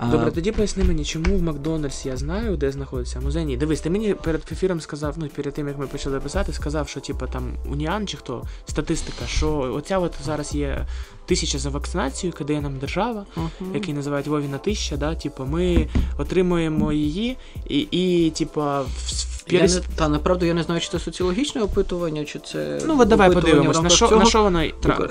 [0.00, 3.44] А, Добре, тоді поясни мені, чому в Макдональдс я знаю, де знаходиться музей.
[3.44, 6.88] Ні, дивись, ти мені перед ефіром сказав, ну перед тим як ми почали писати, сказав,
[6.88, 10.86] що типа там Уніан чи хто статистика, що оця от зараз є
[11.28, 13.74] тисяча за вакцинацію, яку дає нам держава, Мгм.
[13.74, 15.86] який називають Вовіна тисяча, да, типу, ми
[16.18, 17.36] отримуємо її,
[17.68, 21.62] і, і типа в, в Я не, та направду я не знаю, чи це соціологічне
[21.62, 22.80] опитування, чи це.
[22.86, 24.62] Ну, от давай подивимось, на що, на що воно.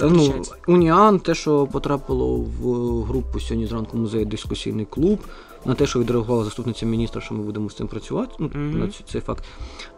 [0.01, 0.43] Ну.
[0.67, 5.19] Уніан, те, що потрапило в групу сьогодні зранку музею дискусійний клуб,
[5.65, 8.35] на те, що відреагувала заступниця міністра, що ми будемо з цим працювати.
[8.39, 8.79] Ну, Мгм.
[8.79, 9.43] на цей факт.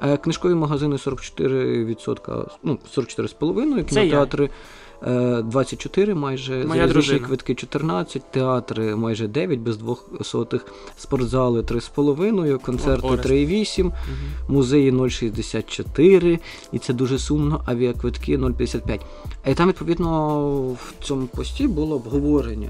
[0.03, 4.05] Е, Книжкові магазини 44%, ну, 44,5%, Це я.
[4.05, 4.49] кінотеатри.
[5.07, 7.19] Е, 24 майже, Моя дружина.
[7.19, 10.65] квитки 14, театри майже 9, без двох сотих,
[10.97, 13.29] спортзали 3,5, концерти Орест.
[13.29, 13.93] 3,8, угу.
[14.47, 16.39] музеї 0,64,
[16.71, 18.99] і це дуже сумно, авіаквитки 0,55.
[19.47, 22.69] І там, відповідно, в цьому пості було обговорення.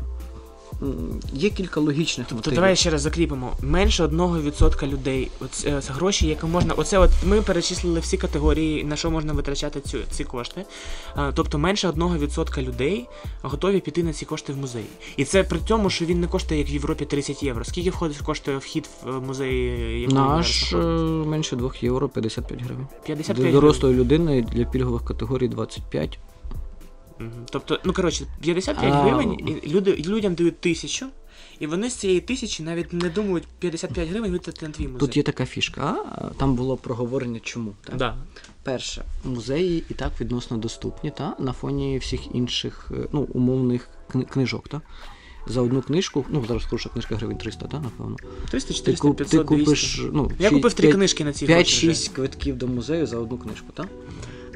[1.34, 2.56] Є кілька логічних Тобто мотивів.
[2.56, 3.54] давай ще раз закріпимо.
[3.62, 5.32] Менше 1% людей.
[5.40, 6.74] Оце гроші, які можна.
[6.74, 10.66] Оце от ми перечислили всі категорії, на що можна витрачати цю, ці кошти.
[11.34, 13.08] Тобто менше 1% людей
[13.42, 14.86] готові піти на ці кошти в музей.
[15.18, 17.64] І це при тому, що він не коштує як в Європі 30 євро.
[17.64, 20.08] Скільки входить коштує вхід в е, музей?
[20.08, 20.78] Наш е,
[21.26, 22.88] менше 2 євро 55 гривень.
[23.06, 26.20] 55 Для дорослої людини для пільгових категорій 25.
[27.52, 29.02] Тобто, ну коротше, 55 А.
[29.02, 31.06] гривень, і люди, людям дають тисячу,
[31.60, 35.00] і вони з цієї тисячі навіть не думають 55 гривень витратити на твій музей.
[35.00, 37.74] Тут є така фішка, а, там було проговорення чому.
[37.84, 37.98] Так?
[37.98, 38.18] Да.
[38.64, 44.26] Перше, музеї і так відносно доступні, та на фоні всіх інших е, ну, умовних кни-
[44.26, 44.68] книжок.
[44.70, 44.82] Та?
[45.48, 48.16] За одну книжку, ну зараз хороша книжка гривень 300, та, напевно.
[48.52, 50.10] 300, Ти, 400, куп, 500, ти купиш 200.
[50.14, 53.68] ну, Я купив три книжки на ці гроші 5-6 квитків до музею за одну книжку,
[53.74, 53.88] так?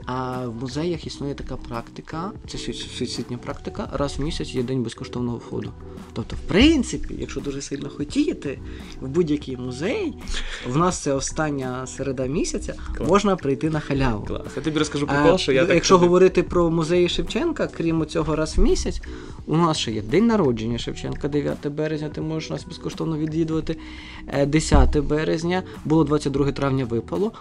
[0.05, 5.37] А в музеях існує така практика, це світ- практика, раз в місяць є день безкоштовного
[5.37, 5.71] входу.
[6.13, 8.59] Тобто, в принципі, якщо дуже сильно хотіти,
[9.01, 10.13] в будь-який музей,
[10.67, 13.09] в нас це остання середа місяця, Клас.
[13.09, 14.25] можна прийти на халяву.
[14.25, 14.41] Клас.
[14.55, 16.09] Я тобі розкажу прикол, що я так якщо ходив.
[16.09, 19.01] говорити про музеї Шевченка, крім цього раз в місяць,
[19.45, 23.77] у нас ще є день народження Шевченка, 9 березня, ти можеш нас безкоштовно відвідувати.
[24.27, 27.31] Е, 10 березня, було 22 травня випало.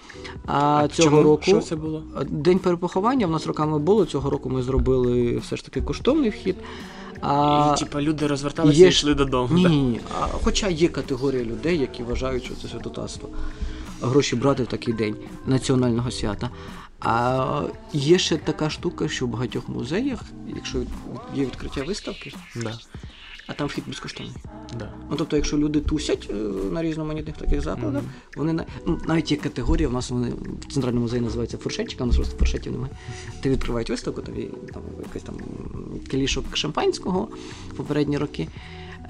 [0.47, 1.23] А, цього чому?
[1.23, 2.03] року Що це було?
[2.29, 4.07] день перепоховання в нас роками було.
[4.07, 6.57] Цього року ми зробили все ж таки коштовний вхід.
[7.21, 9.55] А, І, типа, люди розверталися є і йшли додому.
[9.55, 10.01] ні, ні, ні.
[10.21, 13.29] А, хоча є категорія людей, які вважають, що це святотатство.
[14.03, 15.17] Гроші брати в такий день
[15.47, 16.51] національного свята.
[17.01, 20.21] А є ще така штука, що в багатьох музеях,
[20.57, 20.79] якщо
[21.35, 22.79] є відкриття виставки, Да.
[23.47, 24.35] А там вхід безкоштовний.
[24.79, 24.93] Да.
[25.11, 26.35] Ну тобто, якщо люди тусять е,
[26.73, 28.11] на різноманітних таких закладах, Мгм.
[28.37, 30.33] вони на ну, навіть є категорія, в нас вони
[30.69, 32.93] в центральному музеї називаються фуршетчика, у нас просто фуршетів немає.
[33.41, 35.35] Ти відкривають виставку, тобі там якийсь там
[36.11, 37.29] кілішок шампанського
[37.73, 38.49] в попередні роки.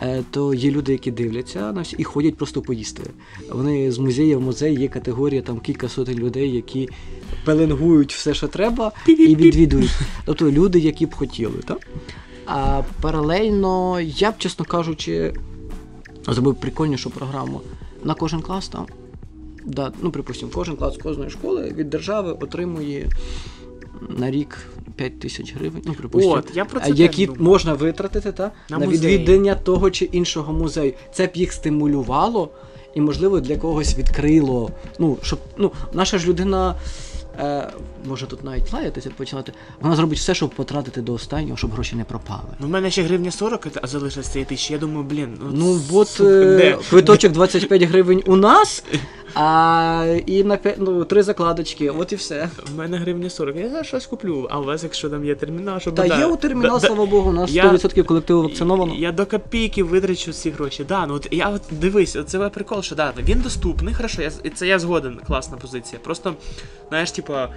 [0.03, 3.03] е, То є люди, які дивляться на всі і ходять просто поїсти.
[3.51, 6.89] Вони з музею в музей є категорія там кілька сотень людей, які
[7.45, 9.91] пеленгують все, що треба, і відвідують.
[10.25, 11.59] Тобто люди, які б хотіли.
[11.65, 11.87] Так?
[12.47, 15.35] А паралельно, я б, чесно кажучи,
[16.27, 17.61] зробив прикольнішу програму
[18.05, 18.87] на кожен клас там.
[19.65, 23.09] Да, ну, припустимо, кожен клас кожної школи від держави отримує
[24.09, 24.59] на рік
[24.97, 25.83] 5 тисяч гривень.
[25.85, 27.43] Ну, припустимо, От, я про це які думав.
[27.43, 30.93] можна витратити та, На на, відвідання того чи іншого музею.
[31.15, 32.51] Це б їх стимулювало
[32.95, 34.71] і, можливо, для когось відкрило.
[34.99, 36.75] Ну, щоб ну, наша ж людина.
[37.39, 37.69] Е,
[38.09, 39.53] може тут навіть лаятися починати.
[39.81, 42.49] Вона зробить все, щоб потратити до останнього, щоб гроші не пропали.
[42.59, 44.75] Ну, в мене ще гривня 40, а залишилось цієї тисячі.
[44.75, 46.79] Я думаю, блін, Ну, от сука, е, де?
[46.91, 48.85] квиточок 25 гривень у нас,
[49.35, 52.49] а і на п'ять- ну, три закладочки, от і все.
[52.75, 53.57] В мене гривня 40.
[53.57, 54.49] Я зараз щось куплю.
[54.51, 56.87] А у вас, якщо там є термінал, щоб Та да, є у термінал, да- да-
[56.87, 58.95] слава Богу, у нас Я- 100% колективу вакциновано.
[58.99, 60.85] Я до копійки витрачу ці гроші.
[60.89, 64.31] Да, ну от я от дивись, от це прикол, що да, він доступний, хорошо, я,
[64.31, 66.01] з- це я згоден, класна позиція.
[66.05, 66.35] Просто,
[66.89, 67.49] знаєш, типа, е,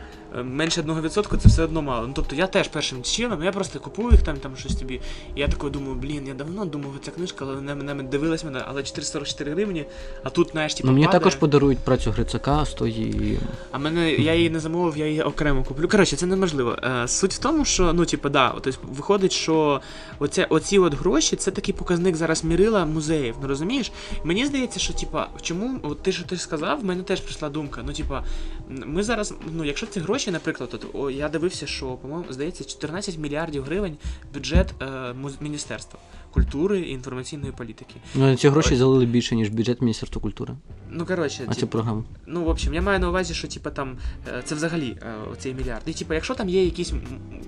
[0.44, 2.08] менше 1% це все одно мало.
[2.08, 5.02] Ну тобто я теж першим чином, я просто купую їх там, там щось тобі.
[5.36, 8.62] І я такий думаю, блін, я давно думав, ця книжка, але не мене дивилась мене,
[8.68, 9.86] але 444 гривні,
[10.24, 11.20] а тут, знаєш, типа, Ну, мені падає.
[11.20, 13.40] також подарують працю Грицака з тої.
[13.72, 15.88] А мене я її не замовив, я її окремо куплю.
[15.88, 16.78] Коротше, це неможливо.
[16.84, 19.82] Е, суть в тому, що ну, типу, да, от, тобто, виходить, що
[20.20, 23.36] оця, оці от гроші це такий показник зараз мірила музеїв.
[23.42, 23.92] Ну розумієш?
[24.24, 27.82] Мені здається, що типа, чому от ти що ти сказав, в мене теж прийшла думка.
[27.86, 28.24] Ну, типа,
[28.70, 33.18] ми зараз, ну, якщо ці гроші, наприклад, от, о, я дивився, що, по-моєму, здається, 14
[33.18, 33.98] мільярдів гривень
[34.34, 36.00] бюджет е, міністерства
[36.36, 37.96] культури і інформаційної політики.
[38.16, 40.54] Ну, ці гроші залили більше, ніж бюджет Міністерства культури.
[40.90, 42.04] Ну коротше, А типу, цю програму.
[42.28, 45.54] Ну, в общем, я маю на увазі, що типа там е, це взагалі е, оцей
[45.54, 45.82] мільярд.
[45.86, 46.94] І типа, якщо там є якісь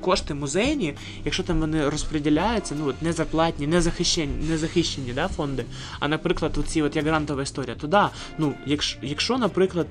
[0.01, 0.93] кошти музейні,
[1.25, 5.65] якщо там вони розподіляються, ну от не зарплатні, не захищені, не захищені да, фонди,
[5.99, 9.87] а наприклад, оці от як грантова історія, то да, ну, якщо, якщо наприклад,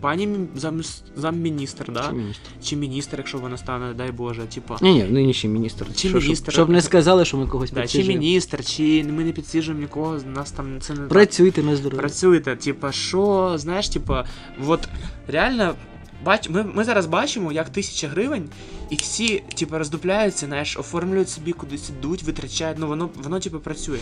[0.00, 2.40] пані мі- замміністр, да, Чи міністр?
[2.62, 4.76] чи міністр, якщо вона стане, дай Боже, типа.
[4.82, 5.86] Ні, ні, нинішній міністр.
[5.94, 6.42] Чи Що- міністр.
[6.42, 10.18] Щоб, щоб не сказали, що ми когось Да, чи міністр, чи ми не підсіжуємо нікого,
[10.34, 11.00] нас там це не.
[11.06, 11.98] Працюйте на здоров'я.
[12.00, 14.24] Працюйте, Типа, що, знаєш, типа,
[14.66, 14.88] от
[15.28, 15.74] реально.
[16.24, 18.48] Бач, ми, ми зараз бачимо, як тисяча гривень,
[18.90, 22.78] і всі, типу, роздупляються, знаєш, оформлюють собі кудись ідуть, витрачають.
[22.78, 23.98] Ну воно, воно типу, працює.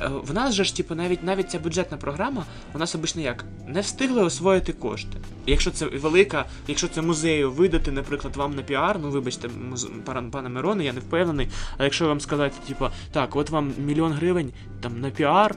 [0.00, 2.44] Е, В нас же ж, типу, навіть навіть ця бюджетна програма,
[2.74, 5.18] у нас обично як не встигли освоїти кошти.
[5.46, 9.88] Якщо це велика, якщо це музею видати, наприклад, вам на піар, ну вибачте, муз...
[10.04, 11.48] пана Мироне, я не впевнений.
[11.78, 15.56] А якщо вам сказати, типу, так, от вам мільйон гривень там на піар.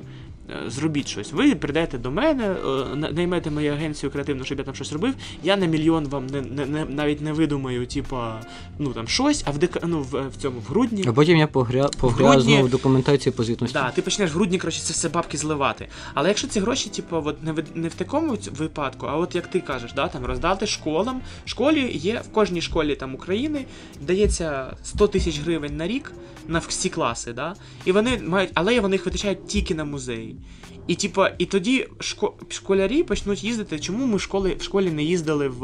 [0.50, 1.32] Е, Зробіть щось.
[1.32, 5.14] Ви прийдете до мене, е, на- наймете мою агенцію креативну, щоб я там щось робив.
[5.44, 8.42] Я на мільйон вам не, не, не навіть не видумаю, типа,
[8.80, 11.04] ну там щось, а в дека, ну, в, в цьому в грудні.
[11.08, 11.88] А потім я погря...
[12.00, 13.74] погрязну грудні- в документації по звітності.
[13.74, 15.88] Да, ти почнеш в грудні, коротше, це все бабки зливати.
[16.14, 19.48] Але якщо ці гроші, типу, от не в, не в такому випадку, а от як
[19.48, 21.22] ти кажеш, да, там роздати школам.
[21.46, 23.66] Школі є в кожній школі там України
[24.02, 26.12] дається 100 тисяч гривень на рік
[26.48, 27.56] на всі класи, да?
[27.86, 30.35] І вони мають, але вони їх витрачають тільки на музеї.
[30.88, 32.34] І типа, і тоді шко...
[32.50, 33.80] школярі почнуть їздити.
[33.80, 35.62] Чому ми в школі, в школі не їздили в,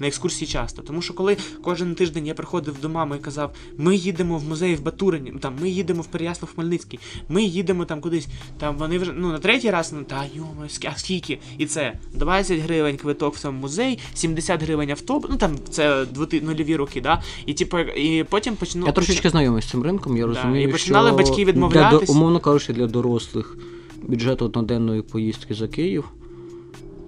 [0.00, 0.82] на екскурсії часто?
[0.82, 4.74] Тому що коли кожен тиждень я приходив до мами і казав, ми їдемо в музей
[4.74, 8.28] в Батурині, там ми їдемо в Переяслав Хмельницький, ми їдемо там кудись.
[8.58, 11.38] Там вони вже ну на третій раз, ну та йомо, а скільки?
[11.58, 16.06] І це 20 гривень квиток в сам музей, 70 гривень автобус, ну там це
[16.42, 17.22] нульові роки, да?
[17.46, 18.86] І типу, і потім почну.
[18.86, 22.40] Я трошечки знайомий з цим ринком, я Да, розумію, і починали що батьки для, умовно
[22.40, 23.56] кажучи, для дорослих
[24.02, 26.04] бюджет одноденної поїздки за Київ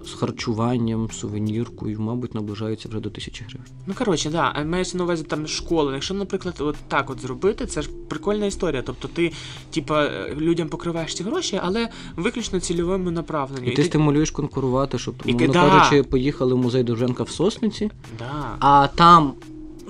[0.05, 3.67] з харчуванням, сувеніркою, мабуть, наближаються вже до тисячі гривень.
[3.87, 5.93] Ну коротше, да, а мається на увазі там школи.
[5.93, 8.81] Якщо, наприклад, от так от зробити, це ж прикольна історія.
[8.85, 9.31] Тобто ти,
[9.73, 13.71] типа, е, людям покриваєш ці гроші, але виключно цільовому направленню.
[13.71, 15.69] І ти стимулюєш конкурувати, щоб, І умовно да.
[15.69, 18.55] кажучи, поїхали в музей Довженка в Сосниці, Да.
[18.59, 19.33] а там,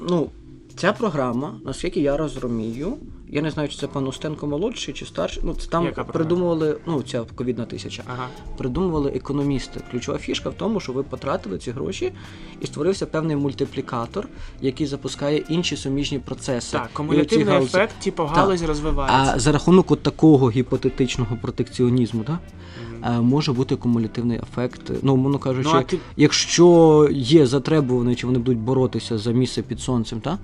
[0.09, 0.29] ну,
[0.75, 2.93] ця програма, наскільки я розумію,
[3.33, 5.43] я не знаю, чи це пан Устенко молодший чи старший.
[5.45, 8.03] Ну, це там Яка придумували, ну, ця ковідна тисяча.
[8.07, 8.27] Ага.
[8.57, 9.81] Придумували економісти.
[9.91, 12.13] Ключова фішка в тому, що ви потратили ці гроші
[12.61, 14.27] і створився певний мультиплікатор,
[14.61, 16.77] який запускає інші суміжні процеси.
[16.77, 18.59] Так, кумулятивний галузі- ефект, типу, Так.
[18.67, 19.33] розвивається.
[19.35, 22.39] А за рахунок от такого гіпотетичного протекціонізму, да,
[23.03, 24.91] е, може бути кумулятивний ефект.
[25.01, 29.79] Ну, умовно кажучи, Ну, ти якщо є затребувані, чи вони будуть боротися за місце під
[29.79, 30.37] сонцем, та?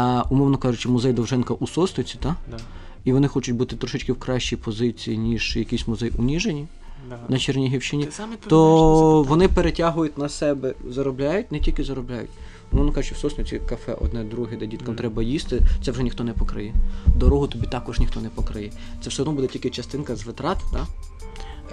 [0.00, 2.36] А умовно кажучи, музей Довженка у Состовці, та?
[2.50, 2.56] да,
[3.04, 6.66] і вони хочуть бути трошечки в кращій позиції, ніж якийсь музей у Ніжині
[7.08, 7.18] да.
[7.28, 12.30] на Чернігівщині, Ти то вони перетягують на себе, заробляють, не тільки заробляють.
[12.72, 14.96] Умовно кажучи, в Сосниці кафе одне, друге, де діткам Мгм.
[14.96, 16.74] треба їсти, це вже ніхто не покриє.
[17.16, 18.72] Дорогу тобі також ніхто не покриє.
[19.02, 20.86] Це все одно буде тільки частинка з витрат, так?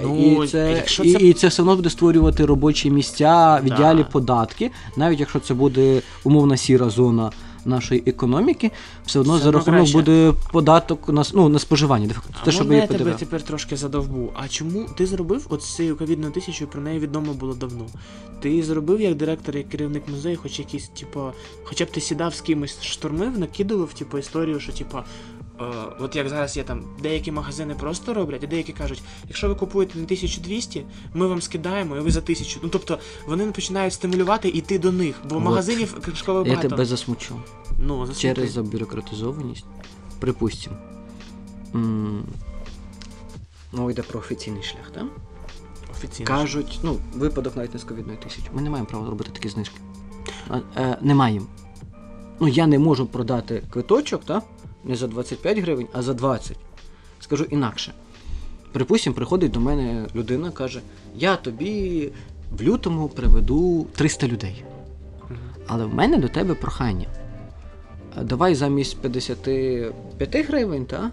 [0.03, 3.67] Ну, і, це, якщо і, це- і це все одно буде створювати робочі місця, в
[3.67, 3.75] Да.
[3.75, 7.31] ідеалі податки, навіть якщо це буде умовна сіра зона
[7.65, 8.71] нашої економіки,
[9.05, 9.97] все одно Все за рахунок краще.
[9.97, 12.07] буде податок на, ну, на споживання.
[12.07, 14.31] де А те, щоб я тебе тепер трошки задовбу?
[14.35, 17.85] А чому ти зробив от ковідну цією ковідною тисячою, про неї відомо було давно.
[18.39, 21.21] Ти зробив як директор, як керівник музею, хоч якийсь, типу,
[21.63, 24.97] хоча б ти сідав з кимось, штурмив, накидував, типу, історію, що, типу,
[25.99, 29.97] от як зараз є там деякі магазини просто роблять, а деякі кажуть, якщо ви купуєте
[29.97, 32.59] на 1200, ми вам скидаємо, і ви за 1000.
[32.63, 35.43] Ну тобто вони починають стимулювати йти до них, бо От.
[35.43, 37.35] магазинів книжково Я тебе засмучу.
[37.79, 38.21] Ну, засмути.
[38.21, 39.65] Через забюрократизованість,
[40.19, 40.75] припустимо.
[43.73, 45.05] Мова йде про офіційний шлях, так?
[45.97, 46.27] офіційно.
[46.27, 48.49] Кажуть, ну, випадок навіть не з ковідної тисячі.
[48.53, 49.75] Ми не маємо права робити такі знижки.
[50.49, 51.45] А, е, не маємо.
[52.39, 54.43] Ну, я не можу продати квиточок, так?
[54.85, 56.57] Не за 25 гривень, а за 20.
[57.19, 57.93] Скажу інакше.
[58.71, 60.81] Припустимо, приходить до мене людина, каже:
[61.15, 62.11] Я тобі
[62.51, 64.63] в лютому приведу 300 людей.
[65.67, 67.07] Але в мене до тебе прохання.
[68.21, 71.11] Давай замість 55 гривень, та,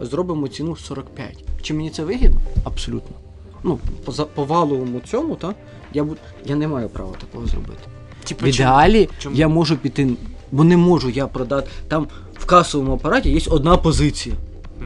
[0.00, 1.44] зробимо ціну 45.
[1.62, 2.40] Чи мені це вигідно?
[2.64, 3.16] Абсолютно.
[3.62, 5.54] Ну, по, по валовому цьому, та,
[5.92, 6.06] я,
[6.44, 7.80] я не маю права такого зробити.
[8.24, 9.36] Типу, В ідеалі чому?
[9.36, 10.10] я можу піти,
[10.52, 11.70] бо не можу я продати.
[11.88, 12.06] Там
[12.44, 14.34] в касовому апараті є одна позиція.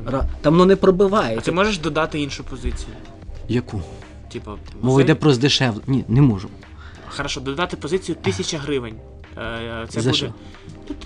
[0.06, 0.76] Ра- Там воно не
[1.38, 2.92] А ти можеш додати іншу позицію?
[3.48, 3.82] Яку?
[4.32, 5.82] Типа, Мова музей- йде про здешевлення.
[5.86, 6.48] Ні, не можу.
[7.08, 8.94] Хорошо, додати позицію 1000 гривень.
[9.38, 10.16] Е, Це За буде.
[10.16, 10.32] що?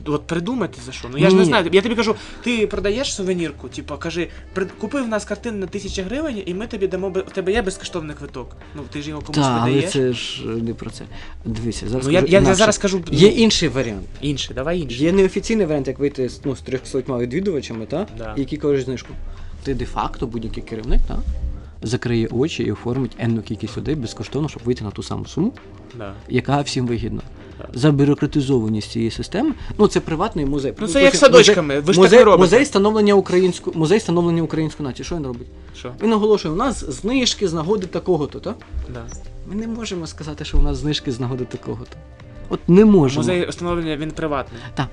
[0.05, 1.09] От придумати за що.
[1.13, 1.71] Ну я ж не знаю.
[1.73, 4.29] Я тобі кажу, ти продаєш сувенірку, типу, кажи,
[4.81, 8.17] купи в нас картину на 1000 гривень, і ми тобі дамо у тебе є безкоштовний
[8.17, 8.57] квиток.
[8.77, 9.93] Ну ти ж його комусь Так, але видаєш.
[9.93, 11.05] це ж е, не про це.
[11.45, 12.07] Дивіться, зараз.
[12.07, 14.07] Ну я, скажу я, я зараз кажу Є інший варіант.
[14.21, 15.03] інший, давай інший.
[15.03, 18.07] Є неофіційний варіант, як вийти ну, з 300 відвідувачами, та?
[18.19, 18.35] Да.
[18.37, 19.15] які кажуть знижку.
[19.65, 21.19] Ти де-факто будь-який керівник та?
[21.83, 25.53] закриє очі і оформить енну кількість людей безкоштовно, щоб вийти на ту саму суму,
[25.99, 26.15] Да.
[26.29, 27.21] яка всім вигідна.
[27.75, 30.75] Забюрократизованість цієї системи, ну це приватний музей.
[30.81, 32.43] Ну, це як садочками, ви ж музей, так не робите.
[32.43, 35.05] музей становлення української музей становлення української нації.
[35.05, 35.47] Що він робить?
[35.77, 35.93] Що?
[36.03, 38.57] Він оголошує, у нас знижки з нагоди такого-то, так?
[38.95, 39.03] Да.
[39.49, 41.97] Ми не можемо сказати, що у нас знижки з нагоди такого-то.
[42.49, 43.21] От не можемо.
[43.21, 44.61] Музей встановлення він приватний.
[44.75, 44.89] Так.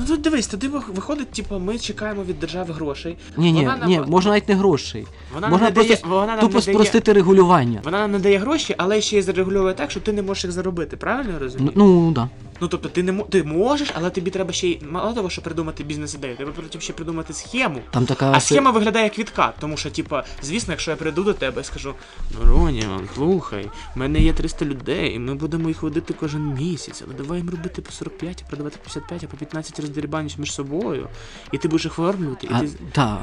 [0.00, 3.16] Ну тут дивись, туди виходить, типу, ми чекаємо від держави грошей.
[3.36, 5.06] Ні, ні, Вона нам- ні, можна навіть не грошей.
[5.34, 7.80] Вона можна нам просто дає, вона нам тупо дає, спростити регулювання.
[7.84, 10.52] Вона нам не дає гроші, але ще й зарегулює так, що ти не можеш їх
[10.52, 10.96] заробити.
[10.96, 11.72] Правильно розумію?
[11.74, 12.28] Ну, ну да.
[12.60, 15.84] Ну тобто ти не ти можеш, але тобі треба ще й мало того, що придумати
[15.84, 17.80] бізнес-ідею, треба потім ще придумати схему.
[17.90, 18.32] Там така.
[18.34, 21.64] А схема виглядає як відкат, тому що, типа, звісно, якщо я прийду до тебе і
[21.64, 21.94] скажу,
[22.30, 27.02] ну Роня, слухай, в мене є 300 людей, і ми будемо їх водити кожен місяць,
[27.06, 30.52] але давай їм робити по 45, а продавати по 55, а по 15 роздерибанюсь між
[30.52, 31.08] собою,
[31.52, 32.68] і ти будеш їх оформлювати, і А, ти.
[32.92, 33.18] та,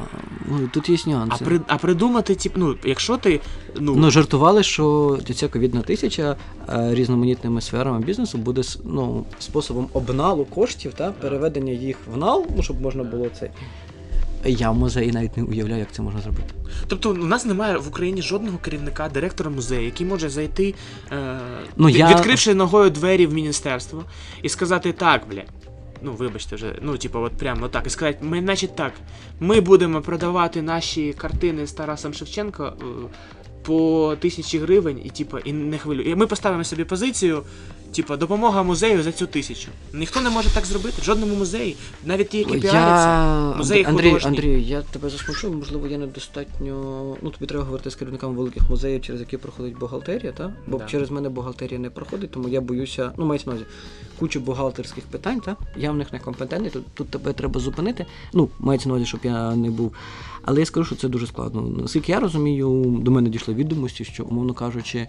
[0.46, 0.98] ну, тут є
[1.30, 3.40] А, при, а придумати, тип, ну, якщо ти.
[3.80, 6.36] Ну, Ну, жартували, що ця ковідна тисяча
[6.70, 12.64] е, різноманітними сферами бізнесу буде ну, способом обналу коштів та переведення їх в нал, ну,
[12.64, 13.50] щоб можна було це.
[14.46, 16.54] Я в музеї навіть не уявляю, як це можна зробити.
[16.88, 20.76] Тобто у нас немає в Україні жодного керівника, директора музею, який може зайти,
[21.12, 21.40] е,
[21.76, 24.04] Ну, я- відкривши ногою двері в міністерство,
[24.42, 25.44] і сказати так, бля.
[26.02, 28.94] Ну, вибачте вже, ну, типу, от прямо так, і сказати, ми, значить так,
[29.40, 32.84] ми будемо продавати наші картини з Тарасом Шевченко е,
[33.64, 36.02] по тисячі гривень, і типу, і не хвилю.
[36.02, 37.44] І ми поставимо собі позицію,
[37.98, 39.70] Типа, допомога музею за цю тисячу.
[39.94, 41.76] Ніхто не може так зробити, в жодному музеї.
[42.06, 43.08] Навіть ті, які піаряться.
[43.08, 43.54] Я...
[43.58, 44.30] музеї Андрій, художні.
[44.30, 47.16] Андрій, я тебе засмучу, можливо, я недостатньо.
[47.22, 50.54] Ну, тобі треба говорити з керівниками великих музеїв, через які проходить бухгалтерія, та?
[50.68, 50.86] Бо Да.
[50.86, 53.70] через мене бухгалтерія не проходить, тому я боюся, ну, мається на увазі,
[54.20, 55.56] кучу бухгалтерських питань, та?
[55.76, 58.06] Я в них некомпетентний, тут, тут тебе треба зупинити.
[58.34, 59.94] Ну, мається на увазі, щоб я не був.
[60.44, 61.62] Але я скажу, що це дуже складно.
[61.62, 65.08] Наскільки я розумію, до мене дійшли відомості, що, умовно кажучи,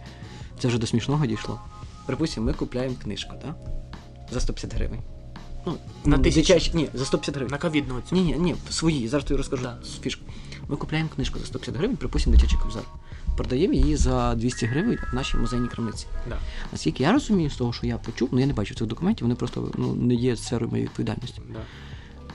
[0.59, 1.61] це вже до смішного дійшло.
[2.09, 3.56] Припустимо, ми купляємо книжку, так?
[4.30, 5.00] За 150 гривень.
[5.66, 6.70] Ну, На ну, тисячу?
[6.74, 7.50] Ні, за 150 гривень.
[7.52, 8.14] На ковідну оцю.
[8.14, 9.78] Ні, ні, ні, свої, зараз тобі розкажу Да.
[10.02, 10.24] фішку.
[10.68, 12.82] Ми купляємо книжку за 150 гривень, припустимо, дитячий кобзар.
[13.36, 16.06] Продаємо її за 200 гривень в нашій музейній крамниці.
[16.28, 16.36] Да.
[16.72, 19.34] Наскільки я розумію з того, що я почув, ну я не бачив цих документів, вони
[19.34, 21.42] просто ну, не є сферою моєї відповідальності.
[21.52, 21.61] Да.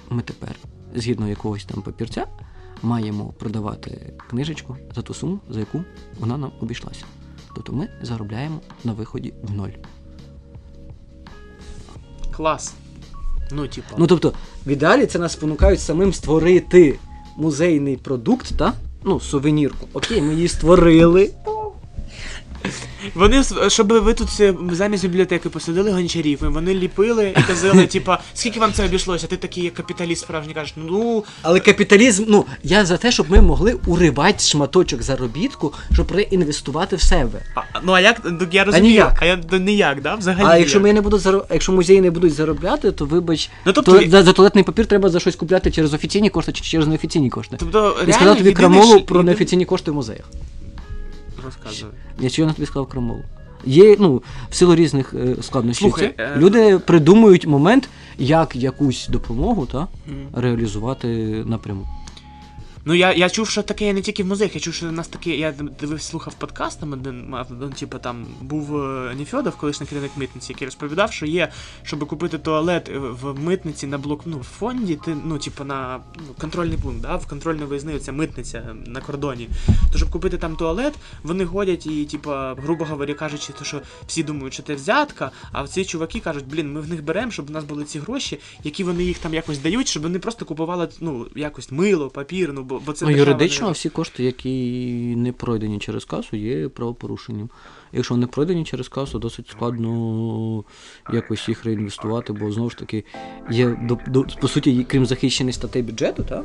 [0.10, 0.56] Ми тепер,
[0.96, 2.28] згідно якогось там папірця,
[2.82, 5.84] маємо продавати книжечку за ту суму, за яку
[6.20, 7.06] вона нам обійшлася.
[7.56, 9.70] Тобто ми заробляємо на виході в ноль.
[12.32, 12.74] Клас.
[13.52, 13.96] Ну, типа.
[13.98, 14.34] Ну тобто,
[14.66, 17.00] в ідеалі це нас спонукають самим створити
[17.38, 18.74] музейний продукт, та?
[19.04, 19.88] Ну, сувенірку.
[19.94, 21.30] Окей, ми її створили.
[23.14, 24.30] Вони, щоб ви тут
[24.72, 29.28] замість бібліотеки посадили гончарів, і вони ліпили і казали, типа, скільки вам це обійшлося?
[29.28, 33.42] Ти такий як капіталіст справжній кажеш, ну Але капіталізм, ну, я за те, щоб ми
[33.42, 37.42] могли уривати шматочок заробітку, щоб реінвестувати в себе.
[37.56, 38.22] А, ну а як?
[38.26, 39.18] Ну, я розумію, ніяк.
[39.22, 40.16] а я ну, ніяк, да?
[40.16, 40.46] Взагалі.
[40.48, 41.46] А якщо ми не будуть заро...
[41.52, 45.10] якщо музеї не будуть заробляти, то вибач, Ну, тобто то, за, за туалетний папір треба
[45.10, 47.56] за щось купляти через офіційні кошти чи через неофіційні кошти.
[47.60, 50.26] Тобто, реально, сказав тобі крамолу про неофіційні кошти в музеях.
[51.46, 51.90] Розказуй.
[52.20, 53.24] Я на тобі сказав крамолу.
[53.66, 55.90] Є, ну, в силу різних е, складнощів.
[55.90, 59.88] Слухай, це, е, люди придумують момент, як якусь допомогу та,
[60.34, 61.08] реалізувати
[61.46, 61.88] напряму.
[62.86, 65.08] Ну я, я чув, що таке не тільки в музеях, я чув, що у нас
[65.08, 65.30] таке.
[65.30, 70.52] Я дивився, слухав подкаст, там один ну, типу там був е, Ніфьодов, колишній керівник митниці,
[70.52, 71.52] який розповідав, що є,
[71.84, 76.00] щоб купити туалет е, в митниці на блок, ну, в фонді, ти, ну, типу, на
[76.16, 79.50] ну, контрольний пункт, да, в контрольно виїзний, ця митниця на кордоні.
[79.92, 84.24] То щоб купити там туалет, вони ходять і, типу, грубо говоря, кажучи, то, що всі
[84.24, 87.54] думають, що це взятка, а ці чуваки кажуть, блін, ми в них беремо, щоб у
[87.54, 91.28] нас були ці гроші, які вони їх там якось дають, щоб вони просто купували ну,
[91.36, 95.80] якось мило, папір, ну бо, бо це ну, юридично не- всі кошти, які не пройдені
[95.80, 97.50] через касу, є правопорушенням.
[97.92, 100.64] Якщо не пройдені через касу, досить складно
[101.14, 103.06] якось їх реінвестувати, бо знову ж таки
[103.50, 106.44] є до, до, по суті, крім захищених статей бюджету, та,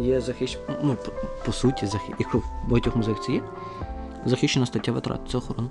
[0.00, 0.58] є захищ...
[0.82, 1.12] ну, по,
[1.46, 2.12] по суті, захи...
[2.18, 3.42] якщо в багатьох музеях це є,
[4.26, 5.70] захищена стаття витрат це охорона.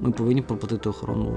[0.00, 1.30] Ми повинні проплатити охорону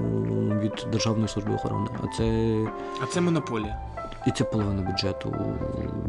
[0.60, 1.88] від Державної служби охорони.
[2.04, 2.56] А це
[3.02, 3.93] А це монополія.
[4.26, 5.34] І це половина бюджету,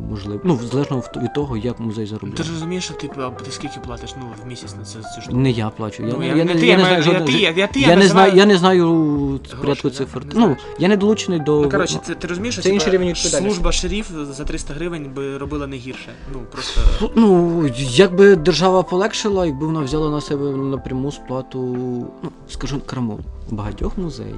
[0.10, 0.42] можливо.
[0.44, 2.44] Ну, залежно в- від того, як музей Ти заробляє.
[2.44, 5.38] ж розумієш, що ти, а ти скільки платиш ну, в місяць на це цю штуку?
[5.38, 6.04] Не я плачу.
[6.04, 7.32] Я, Ну, не- я- я, не не, ти, я я не знаю я жодного- ти,
[7.34, 9.96] я- я ти, я я не знаю, я не знаю порядку да?
[9.96, 10.20] цифр.
[10.20, 10.60] Не Ну, знаєш.
[10.80, 11.62] я не долучений до.
[11.62, 13.50] Ну, коротше, ти, ти розумієш, що це інший рівень відповідальності.
[13.56, 16.10] служба шериф за 300 гривень би робила не гірше.
[16.34, 16.82] Ну, просто...
[17.16, 21.60] Ну, якби держава полегшила, якби вона взяла на себе напряму сплату,
[22.24, 23.20] ну, скажу, крамол.
[23.50, 24.36] В багатьох музеях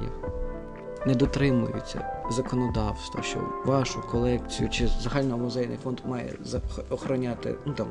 [1.06, 6.32] не дотримуються законодавства, що вашу колекцію чи загальномузейний фонд має
[6.90, 7.86] охороняти ну, там,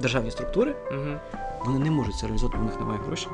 [0.00, 0.74] державні структури.
[0.90, 1.16] Угу.
[1.64, 3.32] Вони не можуть це реалізувати, у них немає грошей.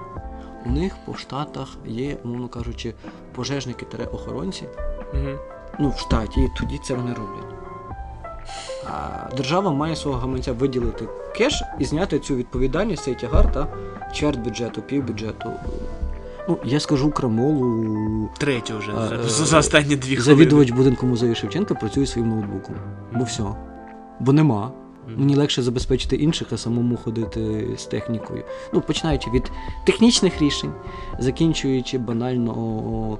[0.67, 2.95] У них по штатах є, умовно кажучи,
[3.35, 4.65] пожежники-охоронці,
[5.15, 5.39] Угу.
[5.79, 7.55] ну, в штаті, і тоді це вони роблять.
[8.85, 13.67] А держава має свого гаманця виділити кеш і зняти цю відповідальність, цей тягар та
[14.13, 15.53] чверть бюджету, пів бюджету.
[16.49, 18.29] Ну, я скажу крамолу.
[18.39, 20.23] Третю вже А, за, е, за останні дві хвилини.
[20.23, 22.75] Завідувач будинку музею Шевченка працює своїм ноутбуком.
[23.15, 23.43] Бо все.
[24.21, 24.73] Бо нема.
[25.07, 28.45] Мені легше забезпечити інших, а самому ходити з технікою.
[28.73, 29.51] Ну, починаючи від
[29.87, 30.73] технічних рішень,
[31.19, 33.19] закінчуючи банально.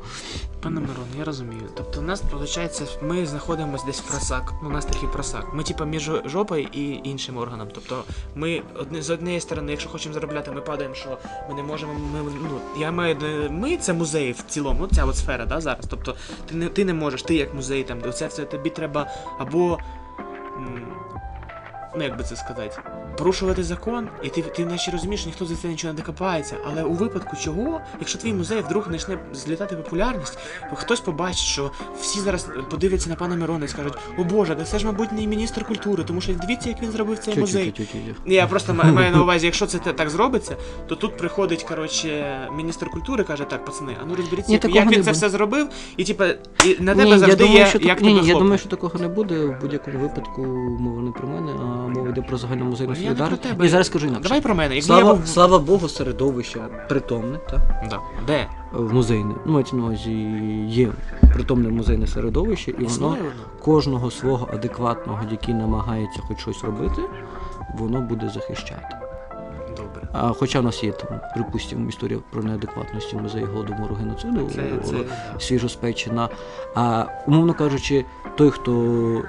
[0.63, 1.63] Пане Мирон, я розумію.
[1.77, 4.53] Тобто, у нас виходить, ми знаходимося десь в просак.
[4.63, 5.55] Ну, у нас такий просак.
[5.55, 7.69] Ми, типа, між жопою і іншим органом.
[7.75, 11.19] Тобто, ми одне з однієї сторони, якщо хочемо заробляти, ми падаємо, що
[11.49, 11.93] ми не можемо.
[11.95, 15.61] Ми, ну, я маю на- ми це музей в цілому, ну, ця от сфера, да,
[15.61, 15.85] зараз.
[15.91, 16.15] Тобто,
[16.47, 19.07] ти не, ти не можеш, ти як музей, там, де це все тобі треба
[19.39, 19.79] або.
[21.97, 22.71] Ну, як би це сказати,
[23.17, 26.57] порушувати закон, і ти, ти наче розумієш, ніхто за це нічого не докопається.
[26.67, 30.39] Але у випадку чого, якщо твій музей вдруг почне злітати популярність,
[30.75, 34.79] хтось побачить, що всі зараз подивляться на пана Мирона і скажуть: О Боже, да це
[34.79, 37.75] ж, мабуть, не міністр культури, тому що дивіться, як він зробив цей музей.
[38.27, 40.57] Я просто маю на увазі, якщо це так зробиться,
[40.87, 45.05] то тут приходить, коротше, міністр культури каже, так, пацани, а ну розберіться, як, як він
[45.05, 46.27] це все зробив, і типа,
[46.65, 48.99] і на тебе Ні, я завжди думаю, є, що як ні, я думаю, що такого
[48.99, 49.47] не буде.
[49.47, 50.43] В будь-якому випадку
[50.81, 53.65] мова не про мене, а мова йде про загальномузейну Ну, я не про тебе.
[53.65, 54.23] Ні, зараз скажу інакше.
[54.23, 54.75] Давай про мене.
[54.75, 55.27] Якби Слава, я був...
[55.29, 57.61] слава Богу, середовище притомне, так?
[57.91, 57.99] Да.
[58.27, 58.47] Де?
[58.73, 59.35] В музейне.
[59.47, 60.13] Ну, мається на увазі
[60.69, 60.89] є
[61.35, 63.33] притомне музейне середовище, і воно Існує воно?
[63.61, 67.03] кожного свого адекватного, який намагається хоч щось робити,
[67.79, 68.97] воно буде захищати.
[69.77, 70.09] Добре.
[70.13, 74.87] А хоча в нас є там, припустимо, історія про неадекватність музею голодомору геноциду Це, о,
[74.87, 74.97] це,
[75.39, 76.29] свіжоспечена.
[76.75, 78.05] А умовно кажучи,
[78.37, 78.73] той, хто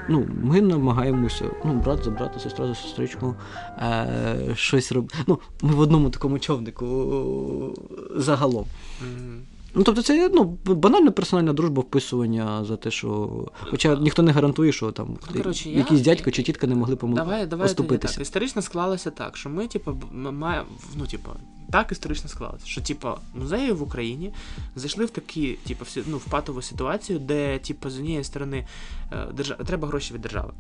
[0.10, 3.36] ну, ми намагаємося, ну, брат за брата, сестра за сестричку,
[3.80, 5.16] е, щось робити.
[5.28, 7.76] Ну, ми в одному такому човнику
[8.16, 8.66] загалом.
[9.02, 9.41] Мгм.
[9.78, 13.30] Ну, тобто це ну, банальна персональна дружба вписування за те, що.
[13.59, 17.15] Хоча ніхто не гарантує, що там Ну, коротше, я- дядько чи тітка не могли помил...
[17.15, 18.21] Давай, давай тоді так.
[18.21, 21.30] Історично склалося так, що ми, типу, маємо, ну, типу,
[21.72, 24.34] так історично склалося, що, типу, музеї в Україні
[24.76, 28.68] зайшли в такі, типу, всі, ну, в патову ситуацію, де, типу, з однієї сторони
[29.11, 29.55] е, держа...
[29.55, 30.53] треба гроші від держави.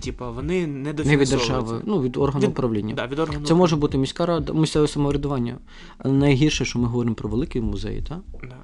[0.00, 2.94] Типу, вони не Не від держави, ну від органу Від- управління.
[2.94, 3.46] Да, від органу.
[3.46, 5.58] Це може бути міська рада, місцеве самоврядування.
[6.04, 8.20] Найгірше, що ми говоримо про великі музеї, так?
[8.42, 8.56] Да.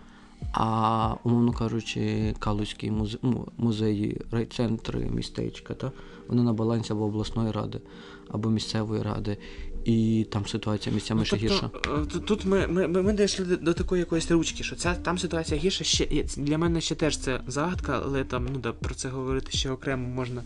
[0.52, 3.18] А умовно кажучи, Калузькі музе...
[3.22, 5.92] ну, музеї, райцентри, містечка, та?
[6.28, 7.80] вони на балансі або обласної ради,
[8.28, 9.36] або місцевої ради.
[9.84, 11.70] І там ситуація місцями ще гірша.
[11.72, 15.18] тобто, е, тут- ми, ми, ми, дійшли до, до такої якоїсь ручки, що ця там
[15.18, 19.08] ситуація гірша ще для мене ще теж це загадка, але там ну да, про це
[19.08, 20.42] говорити ще окремо можна.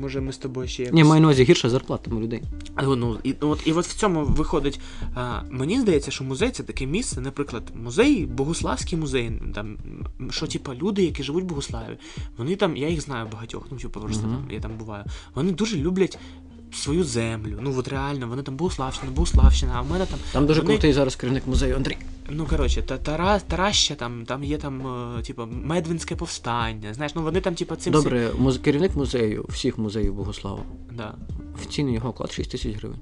[0.00, 0.96] Може, ми з тобою ще якось...
[0.96, 2.42] Ні, маю на увазі гірша зарплата у людей.
[2.74, 4.80] А, Ну, і, от, і от в цьому виходить.
[5.14, 9.76] А, мені здається, що музей це таке місце, наприклад, музей, Богуславський музей, там,
[10.30, 11.98] що типа люди, які живуть в Богуславі,
[12.36, 14.36] вони там, я їх знаю багатьох, ну типу, просто Мгм.
[14.36, 15.04] там, я там буваю.
[15.34, 16.18] Вони дуже люблять
[16.72, 17.58] свою землю.
[17.60, 20.18] Ну от реально, вони там Богуславщина, Богуславщина, а в мене там.
[20.32, 21.96] Там дуже вони, крутий зараз керівник музею Андрій.
[22.28, 24.86] Ну коротше, та Тара, Тараща, там, там є там,
[25.18, 26.94] е, типу, Медвинське повстання.
[26.94, 28.58] Знаєш, ну вони там, типу, цим Добре, муз...
[28.58, 30.62] керівник музею, всіх музеїв Богослава.
[30.92, 31.14] Да.
[31.54, 32.98] Офіційний його оклад 6 тисяч гривень.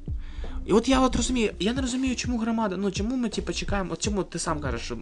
[0.70, 3.92] І от я от розумію, я не розумію, чому громада, ну чому ми типу, чекаємо,
[3.92, 4.98] от чому ти сам кажеш, що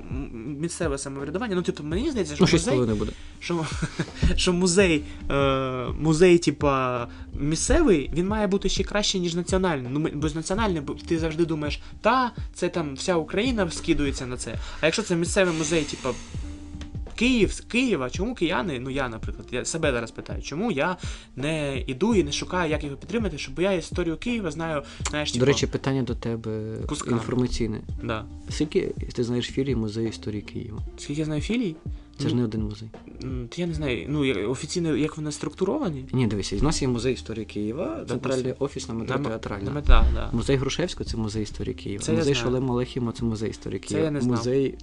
[0.60, 3.12] місцеве самоврядування, ну типу, мені здається, що Ну, музей, 6,5 буде.
[3.40, 3.66] що,
[4.36, 7.06] що музей, е, музей, типа,
[7.40, 9.92] місцевий, він має бути ще краще, ніж національний.
[9.92, 10.28] Ну, бо
[10.82, 14.54] бо ти завжди думаєш, та, це там вся Україна скидується на це.
[14.80, 16.10] А якщо це місцевий музей, типа.
[17.18, 20.96] Київ, з Києва, чому кияни, ну я, наприклад, я себе зараз питаю, чому я
[21.36, 25.40] не іду і не шукаю, як його підтримати, щоб я історію Києва знаю, знаєш, типу,
[25.40, 27.16] До речі, питання до тебе Кусками.
[27.16, 27.80] інформаційне.
[28.04, 28.24] да.
[28.50, 30.78] Скільки ти знаєш філій музею історії Києва?
[30.98, 31.76] Скільки я знаю філій?
[32.22, 32.88] Це ж не один музей.
[33.56, 36.04] Я не знаю, ну офіційно, як вони структуровані?
[36.12, 39.70] Ні, дивися, у нас є музей історії Києва, центральний офіс на метро театральна.
[39.70, 40.30] нам- да, да.
[40.32, 42.02] Музей Грушевського це музей історії Києва.
[42.04, 42.34] Це музей.
[42.34, 44.04] Шолема Алехіма це музей історії Це Києва.
[44.04, 44.36] я не знав.
[44.38, 44.74] Музей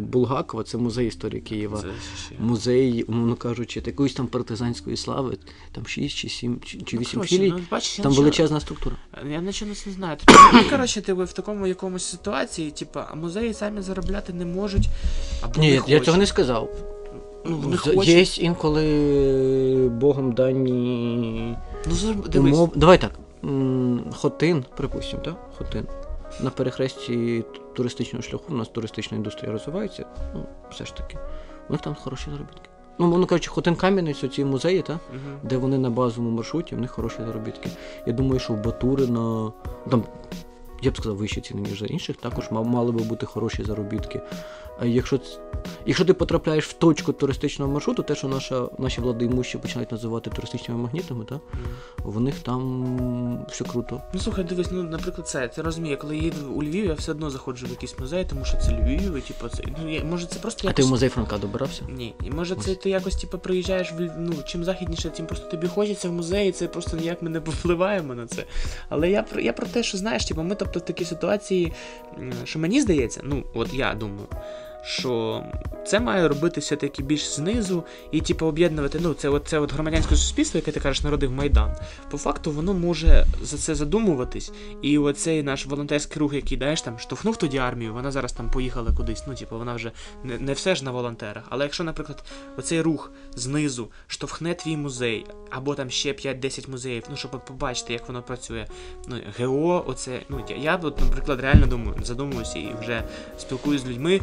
[0.00, 1.78] Булгакова це музей історії Києва.
[1.80, 1.86] Це.
[2.38, 5.36] Музей, умовно кажучи, якоїсь там партизанської слави,
[5.72, 7.50] там 6 чи 7 чи, чи Ну, 8 коротше, філій.
[7.50, 8.96] ну, бачиш, я там нічого- величезна структура.
[9.30, 10.16] Я нічого не знаю.
[10.24, 14.88] Тобто, ну, коротше, ти в такому якомусь ситуації, типа, а музеї самі заробляти не можуть.
[15.42, 16.04] Або Ні, не я хочуть.
[16.04, 16.70] цього не сказав.
[17.46, 18.08] Ну, не З- хочуть.
[18.08, 21.56] Є інколи Богом дані
[21.86, 22.54] Ну, зар- дивись.
[22.54, 22.72] умов.
[22.76, 23.12] Давай так.
[23.44, 25.36] м, Хотин, припустимо, так?
[25.58, 25.86] Хотин.
[26.42, 27.44] На перехресті
[27.80, 31.18] туристичного шляху, у нас туристична індустрія розвивається, ну, все ж таки.
[31.68, 32.70] У них там хороші заробітки.
[32.98, 34.92] Ну, воно кажучи, Хотин Кам'янець, оці музеї, та?
[34.92, 35.38] Мгм.
[35.42, 37.70] де вони на базовому маршруті, в них хороші заробітки.
[38.06, 39.52] Я думаю, що в Батурино,
[39.90, 40.04] там,
[40.82, 44.20] я б сказав, вищі ціни, ніж за інших, також мали би бути хороші заробітки.
[44.84, 45.20] Якщо,
[45.86, 50.80] якщо ти потрапляєш в точку туристичного маршруту, те, що наша, наші владимущі починають називати туристичними
[50.80, 51.40] магнітами, та,
[51.98, 54.02] в них там все круто.
[54.14, 57.12] Ну слухай, дивись, ну наприклад, це ти розумієш, коли я їду у Львів, я все
[57.12, 59.62] одно заходжу в якийсь музей, тому що це Львів, і типу це.
[59.82, 61.82] Ну я, може це просто А ти в музей Франка добирався?
[61.88, 65.66] Ні, і може це ти якось типу, приїжджаєш в ну, чим західніше, тим просто тобі
[65.66, 68.44] хочеться в музеї, це просто ніяк ми не повпливаємо на це.
[68.88, 71.72] Але я я про те, що знаєш, типу, ми тобто в такій ситуації,
[72.44, 74.26] що мені здається, ну от я думаю.
[74.82, 75.44] Що
[75.86, 78.98] це має робити все-таки більш знизу і типу об'єднувати.
[79.02, 81.76] Ну, це от, це от громадянське суспільство, яке ти кажеш, народив Майдан.
[82.10, 84.52] По факту воно може за це задумуватись.
[84.82, 88.92] І оцей наш волонтерський рух, який даєш там, штовхнув тоді армію, вона зараз там поїхала
[88.96, 89.24] кудись.
[89.26, 89.92] Ну, типу, вона вже
[90.24, 91.44] не, не все ж на волонтерах.
[91.48, 92.24] Але якщо, наприклад,
[92.56, 98.08] оцей рух знизу штовхне твій музей, або там ще 5-10 музеїв, ну щоб побачити, як
[98.08, 98.66] воно працює.
[99.06, 103.04] Ну, ГО, оце, ну я, я от, наприклад, реально думаю, задумуюся і вже
[103.38, 104.20] спілкуюсь з людьми.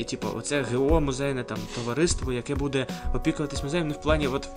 [0.00, 4.48] І, типу, оце ГО, музейне там товариство, яке буде опікуватись музеєм, ну в плані, от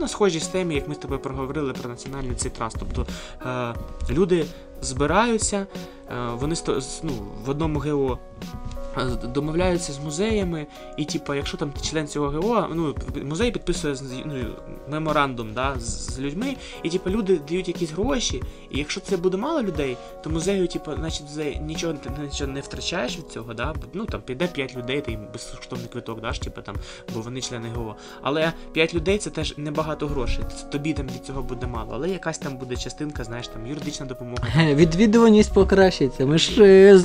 [0.00, 2.76] на схожій темі, як ми з тобою проговорили про національний цей траст.
[2.78, 3.06] Тобто
[3.46, 3.74] е,
[4.10, 4.46] люди
[4.80, 5.66] збираються,
[6.10, 6.54] е, вони
[7.02, 7.12] ну,
[7.44, 8.18] в одному ГО
[8.98, 10.66] е, домовляються з музеями,
[10.96, 14.34] і типу, якщо там ти член цього ГО, ну музей підписує ну,
[14.88, 19.36] меморандум да, з, з людьми, і типу люди дають якісь гроші, і якщо це буде
[19.36, 21.26] мало людей, то музею, типу, значить,
[21.60, 23.74] нічого нічого не втрачаєш від цього, да?
[23.92, 26.76] ну там піде 5 людей, ти їм безкоштовний квиток даш, типу, там,
[27.14, 27.96] бо вони члени ГО.
[28.22, 30.44] Але 5 людей це теж небагато грошей.
[30.72, 34.46] Тобі там від цього буде мало, але якась там буде частинка, знаєш, там юридична допомога.
[34.74, 36.26] Відвідуваність покращиться.
[36.26, 37.00] Ми ж е,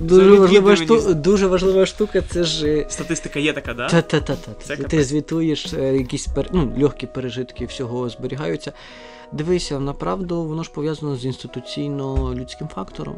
[0.00, 1.02] дуже важлива, відвідуваність.
[1.02, 2.66] шту, дуже важлива штука, це ж.
[2.66, 3.88] е, Статистика є така, да?
[3.88, 4.76] Та-та-та-та.
[4.76, 6.48] Ти, звітуєш е, якісь пер...
[6.52, 8.72] ну, легкі пережитки всього зберігаються.
[9.32, 13.16] Дивися, направду воно ж пов'язано з інституційно-людським фактором.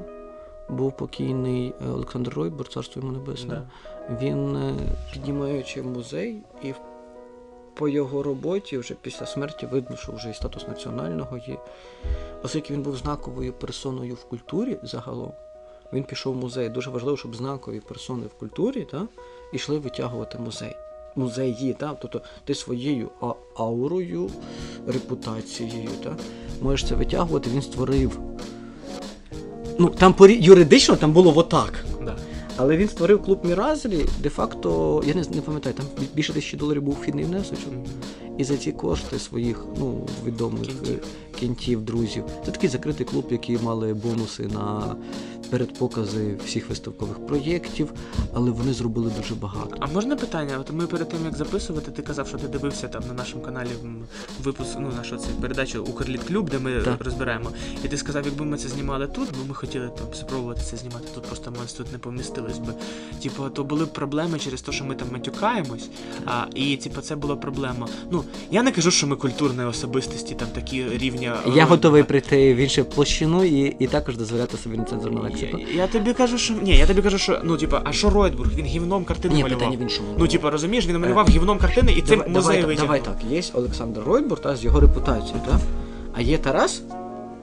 [0.68, 3.54] Був покійний е, Олександр Ройбур, царство йому небесне.
[3.54, 3.66] Да.
[4.20, 4.74] Він, е,
[5.12, 6.74] піднімаючи музей, і
[7.74, 11.58] по його роботі, вже після смерті, видно, що вже і статус національного є.
[12.42, 15.32] Оскільки він був знаковою персоною в культурі загалом,
[15.92, 16.68] він пішов в музей.
[16.68, 19.08] Дуже важливо, щоб знакові персони в культурі та,
[19.52, 20.76] йшли витягувати музей.
[21.16, 21.96] Музеї, та?
[22.02, 23.08] тобто ти своєю
[23.56, 24.30] аурою,
[24.86, 26.16] репутацією, та?
[26.62, 28.20] можеш це витягувати, він створив.
[29.78, 31.84] Ну, там порі- юридично там було отак.
[32.04, 32.16] Да.
[32.56, 36.94] Але він створив клуб Міразелі, де-факто, я не, не пам'ятаю, там більше тисячі доларів був
[36.94, 37.58] вхідний внесок.
[38.42, 40.94] І за ці кошти своїх ну, відомих Кінтів.
[41.34, 42.24] е, кінтів, друзів.
[42.44, 44.96] Це такий закритий клуб, який мали бонуси на
[45.50, 47.92] передпокази всіх виставкових проєктів,
[48.34, 49.76] але вони зробили дуже багато.
[49.80, 50.58] А можна питання?
[50.60, 53.68] От ми перед тим як записувати, ти казав, що ти дивився там на нашому каналі
[54.42, 57.04] випуск, ну нашу цю передачу Укрліт Клуб, де ми Так.
[57.04, 57.50] розбираємо.
[57.84, 61.06] І ти сказав, якби ми це знімали тут, бо ми хотіли там спробувати це знімати
[61.14, 62.74] тут, просто ми тут не помістились би.
[63.22, 65.88] Типу, то були проблеми через те, що ми там матюкаємось.
[66.26, 67.88] А, і типу, це була проблема.
[68.10, 71.36] Ну, я не кажу, що ми культурні особистості, там такі рівня.
[71.54, 75.58] Я е, готовий прийти в іншу площину і, і також дозволяти собі нецензурну Я, лексику.
[75.74, 78.50] я тобі кажу, що ні, я тобі кажу, що ну типа, а що Ройдбург?
[78.54, 79.58] Він гівном картини Ні, малював.
[79.58, 80.08] питання в іншому.
[80.18, 82.76] Ну, типа, розумієш, він малював гівном картини і цим давай, музей давай, витягнув.
[82.76, 85.60] давай так, є Олександр Ройбур та, з його репутацією, та?
[86.14, 86.82] а є Тарас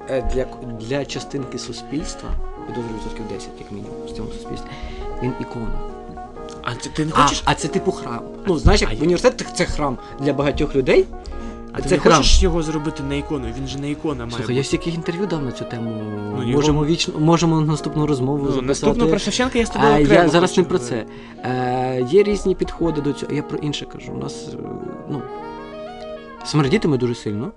[0.09, 0.45] е, для,
[0.79, 2.29] для частинки суспільства,
[2.67, 4.67] підозрюю відсотків 10, як мінімум, в цьому суспільстві,
[5.23, 5.79] він ікона.
[6.64, 7.41] А ти, ти не хочеш?
[7.45, 8.20] а це типу храм.
[8.47, 11.05] Ну, знаєш, як А я- університет це храм для багатьох людей.
[11.74, 12.18] А ти це не храм.
[12.18, 13.47] хочеш його зробити на ікону?
[13.57, 14.53] Він же не ікона має Слухай, бути.
[14.53, 16.01] я стільки інтерв'ю дав на цю тему.
[16.36, 18.68] Ну, його- можемо вічно, можемо наступну розмову Ну, записати.
[18.68, 21.05] наступно про Шевченка я з тобою А, окремо я зараз хочу не про це.
[21.43, 23.34] Е, є різні підходи до цього.
[23.34, 24.12] Я про інше кажу.
[24.12, 24.57] У нас е,
[25.10, 25.22] ну,
[26.45, 27.51] смердітиме дуже сильно.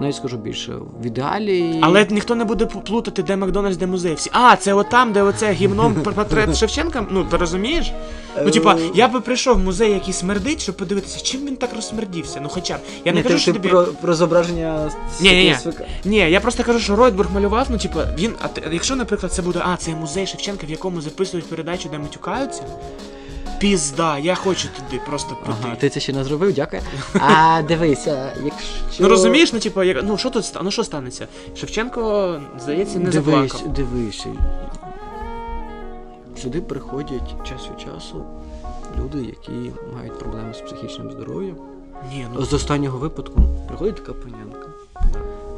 [0.00, 0.72] Навіть скажу більше.
[1.02, 1.78] В ідеалі.
[1.82, 4.14] Але ніхто не буде плутати, де Макдональдс, де музей.
[4.14, 7.06] Всі, а, це отам, де оце гімном портрет Шевченка.
[7.10, 7.92] Ну, ти розумієш?
[8.44, 11.74] Ну, типа, Е, я би прийшов в музей, який смердить, щоб подивитися, чим він так
[11.74, 12.40] розсмердівся.
[12.42, 12.80] Ну хоча б.
[13.04, 13.68] Я не Ні, кажу, ти, що ти тобі.
[13.68, 14.90] про, про зображення
[15.20, 15.56] Ні-ні-ні.
[16.04, 18.32] Ні, я просто кажу, що Ройтбург малював, ну типа, він.
[18.42, 22.62] А якщо, наприклад, це буде, а, це музей Шевченка, в якому записують передачу, де матюкаються.
[23.58, 25.60] Пізда, я хочу туди просто прийти.
[25.64, 26.82] Ага, ти це ще не зробив, дякую.
[27.20, 28.74] А дивися, якщо.
[29.02, 31.26] Ну розумієш, ну типа, як, ну що тут ста- ну що станеться?
[31.56, 33.72] Шевченко, здається, не дивись, заплакав.
[33.74, 34.26] дивись.
[36.42, 38.24] Сюди приходять час від часу
[38.98, 41.56] люди, які мають проблеми з психічним здоров'ям.
[42.12, 44.68] Ні, ну З останнього випадку приходить така панянка,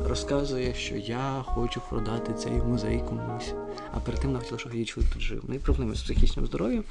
[0.09, 3.53] розказує, що я хочу продати цей музей комусь.
[3.95, 5.41] А перед тим вона хотіла, щоб її чоловік тут жив.
[5.47, 6.85] В неї проблеми з психічним здоров'ям,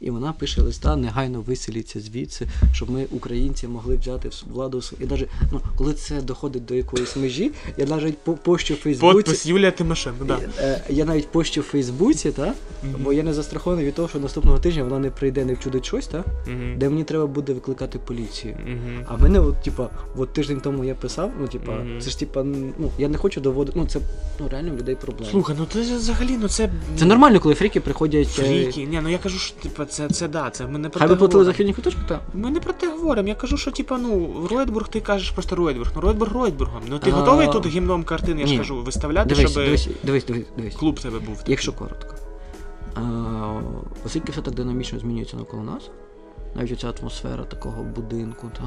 [0.00, 4.82] і вона пише листа, негайно виселіться звідси, щоб ми, українці, могли взяти владу.
[5.00, 9.12] І навіть, ну, коли це доходить до якоїсь межі, я навіть по- пощу в Фейсбуці.
[9.12, 10.38] Подпис Юлія Тимошенко, да.
[10.58, 12.54] Е, Я навіть пощу в Фейсбуці, та?
[12.82, 12.94] Мгм.
[13.04, 16.06] бо я не застрахований від того, що наступного тижня вона не прийде, не вчудить щось,
[16.06, 16.24] та?
[16.46, 16.74] Мгм.
[16.78, 18.56] де мені треба буде викликати поліцію.
[18.66, 19.04] Мгм.
[19.08, 22.90] А мене, от, типа, от тиждень тому я писав, ну, типа, це ж типа, ну,
[22.98, 23.78] я не хочу доводити.
[23.78, 24.00] Ну, це
[24.40, 25.30] ну, реально в людей проблема.
[25.30, 26.70] Слухай, ну це взагалі, ну це.
[26.98, 28.28] Це нормально, коли фріки приходять.
[28.38, 28.86] е, Фріки.
[28.86, 31.14] Ні, ну я кажу, що типа це, це да, це ми не про Хай те
[31.14, 31.56] би платили за говоримо.
[31.56, 32.20] хільні куточки, так.
[32.34, 33.28] Ми не про те говоримо.
[33.28, 35.92] Я кажу, що типа, ну, Ройтбург, ти кажеш просто Ройтбург.
[35.94, 36.82] Ну Ройтбург Ройтбургом.
[36.88, 40.24] Ну ти А, готовий тут гімном картини, я ж кажу, виставляти, Дивись, щоб дивись, дивись,
[40.24, 40.74] дивись, дивись.
[40.76, 41.36] клуб тебе був.
[41.38, 41.50] такий.
[41.52, 42.14] Якщо коротко.
[42.94, 43.00] А,
[44.06, 45.90] оскільки все так динамічно змінюється навколо нас,
[46.54, 48.64] навіть оця атмосфера такого будинку, та,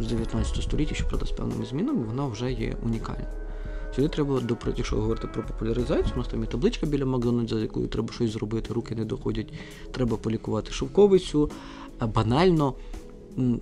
[0.00, 3.26] з 19 століття, що правда з певними змінами, вона вже є унікальна.
[3.96, 7.62] Сюди треба, допри- якщо говорити про популяризацію, у нас там є табличка біля Макдональдса, з
[7.62, 9.52] якою треба щось зробити, руки не доходять,
[9.92, 11.50] треба полікувати шовковицю.
[12.14, 12.74] Банально,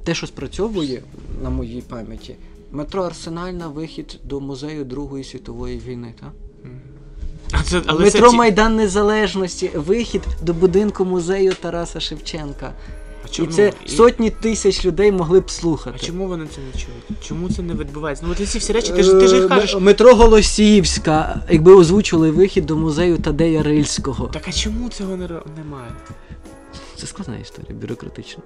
[0.04, 1.02] те, що спрацьовує
[1.42, 2.36] на моїй пам'яті,
[2.72, 6.14] метро Арсенальна, вихід до музею Другої світової війни.
[6.20, 6.32] Та?
[7.52, 12.72] А це, але Метро це Майдан Незалежності, вихід до будинку музею Тараса Шевченка.
[13.38, 15.98] А І це і- сотні тисяч людей могли б А слухати.
[16.06, 17.24] чому вони це не чують?
[17.28, 18.24] Чому це не відбувається?
[18.26, 19.76] Ну от ці всі речі, ти ж ти ж їх Е, кажеш.
[19.80, 24.26] Метро Голосіївська, якби озвучили вихід до музею Тадея Рильського.
[24.26, 25.90] Так а чому цього не ро- немає?
[26.96, 28.42] Це складна історія, бюрократична.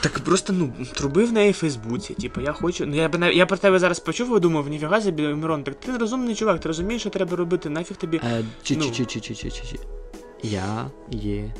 [0.00, 2.14] Так просто ну труби в неї в Фейсбуці.
[2.14, 2.86] Типу, я хочу.
[2.86, 5.80] Ну я б нав- я про тебе зараз почув і думав, ніфіга собі, Мирон, так
[5.80, 8.16] ти розумний чувак, ти розумієш, що треба робити, нафіг тобі.
[8.24, 8.82] Е, чи, Ну.
[8.84, 9.76] чи, чи, чи, чи, чи, чи.
[10.42, 11.54] Я є.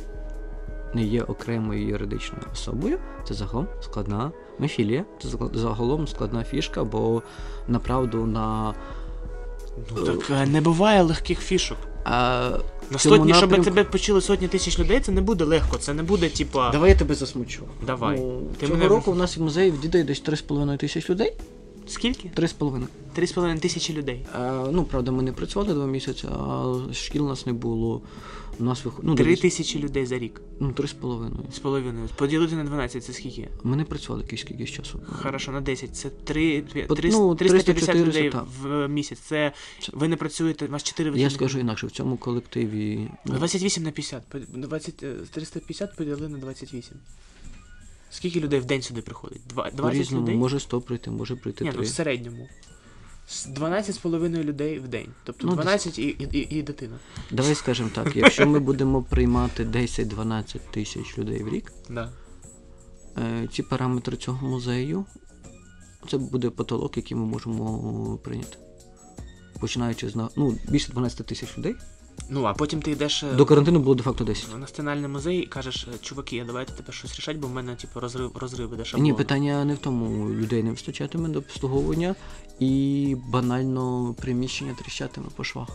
[0.95, 2.99] Не є окремою юридичною особою.
[3.29, 5.05] Це загалом складна мефілія.
[5.23, 7.23] Це загалом складна фішка, бо
[7.69, 8.75] направду на.
[9.97, 11.79] Ну так е, не буває легких фішок.
[12.05, 12.51] А,
[12.91, 15.77] На сотні, щоб тебе почули сотні тисяч людей, це не буде легко.
[15.77, 16.71] Це не буде, типа.
[16.71, 17.63] Давай я тебе засмучу.
[17.87, 18.21] Давай.
[18.21, 21.33] Ну, Ти цього мене- року в нас в музеї відвідає десь 3,5 тисяч людей.
[21.87, 22.31] Скільки?
[22.37, 22.87] 3,5.
[23.15, 24.27] Три з половиною тисячі людей.
[24.41, 28.03] Е, ну, правда, ми не працювали два місяці, а шкіл у нас не було.
[28.61, 28.95] У нас вих...
[29.03, 30.41] ну, Три тисячі людей за рік.
[30.61, 31.45] Ну, три з половиною.
[31.53, 32.09] З половиною.
[32.17, 33.49] Поділити на 12, це скільки?
[33.63, 35.01] Ми не працювали якийсь часу.
[35.23, 35.97] Хорошо, на 10.
[35.97, 38.47] Це 3, По- ну, 350 людей так.
[38.61, 39.19] в місяць.
[39.19, 43.11] Це Це- ви не працюєте, у вас 4 Я скажу інакше, в цьому колективі.
[43.27, 44.23] ну, 28 на 50.
[44.29, 46.97] По- 20, е, 350 поділи на 28.
[48.11, 49.41] Скільки людей в день сюди приходить?
[49.49, 50.37] Два- 20 по-різному, людей?
[50.37, 52.49] може 100 прийти, може прийти Ні, ну в середньому.
[53.31, 55.09] З 12,5 людей в день.
[55.25, 56.99] Тобто Ну, 12 і, і, і, і дитина.
[57.31, 62.13] Давай скажемо так, якщо ми будемо приймати 10-12 тисяч людей в рік, Да.
[63.19, 65.05] е, ці параметри цього музею,
[66.11, 68.59] це буде потолок, який ми можемо прийняти.
[69.61, 71.75] Починаючи з ну, більше 12 тисяч людей.
[72.29, 74.49] Ну, а потім ти йдеш е, До карантину було де-факто 10.
[74.55, 78.01] в національний музей і кажеш, е, чуваки, давайте тепер щось рішать, бо в мене типу
[78.01, 79.11] розрив розриви де шаблони.
[79.11, 82.15] Ні, питання не в тому, людей не вистачатиме до обслуговування
[82.59, 85.69] і банально приміщення тріщатиме по швах.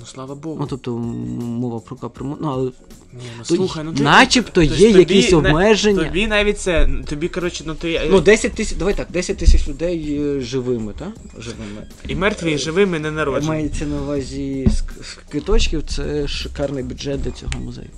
[0.00, 0.56] Ну слава Богу.
[0.60, 2.40] Ну тобто мова про капремонт.
[2.40, 2.70] Ну, але
[3.12, 4.02] Ні, ну слухай, ну ти.
[4.02, 6.04] начебто тобто є тобі якісь на- обмеження.
[6.04, 8.00] Тобі навіть це, тобі, коротше, ну ти.
[8.10, 11.12] Ну, 10 тисяч, давай так, 10 тисяч людей е, живими, так?
[11.38, 11.86] Живими.
[12.08, 13.48] І мертві, і живими не народжені.
[13.48, 17.88] Мається на увазі з з квиточків, це шикарний бюджет для цього музею.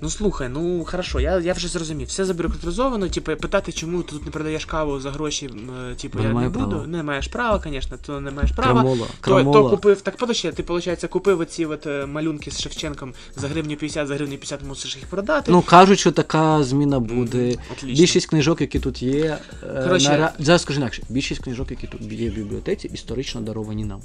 [0.00, 2.08] Ну слухай, ну хорошо, я, я вже зрозумів.
[2.08, 5.50] Все забюрократизовано, типу, питати, чому ти тут не продаєш каву за гроші,
[5.92, 6.68] е, типу, я не буду.
[6.70, 6.86] права.
[6.86, 8.72] Не маєш права, звісно, то не маєш права.
[8.82, 9.60] Крамола, То, крамола.
[9.62, 13.76] то купив, так подожди, ти, виходить, купив оці от е, малюнки з Шевченком за гривню
[13.76, 15.52] 50, за гривню 50 мусиш їх продати.
[15.52, 17.56] Ну, кажуть, що така зміна буде.
[17.72, 18.00] Отлично.
[18.02, 19.38] Більшість книжок, які тут є.
[19.62, 23.84] е, Коротше- нара- Зараз скажу інакше, більшість книжок, які тут є в бібліотеці, історично даровані
[23.84, 24.00] нам.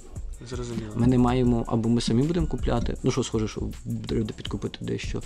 [0.49, 0.91] Зрозуміло.
[0.95, 2.97] Ми не маємо, або ми самі будемо купляти.
[3.03, 3.61] Ну що, схоже, що
[4.07, 5.21] треба підкупити дещо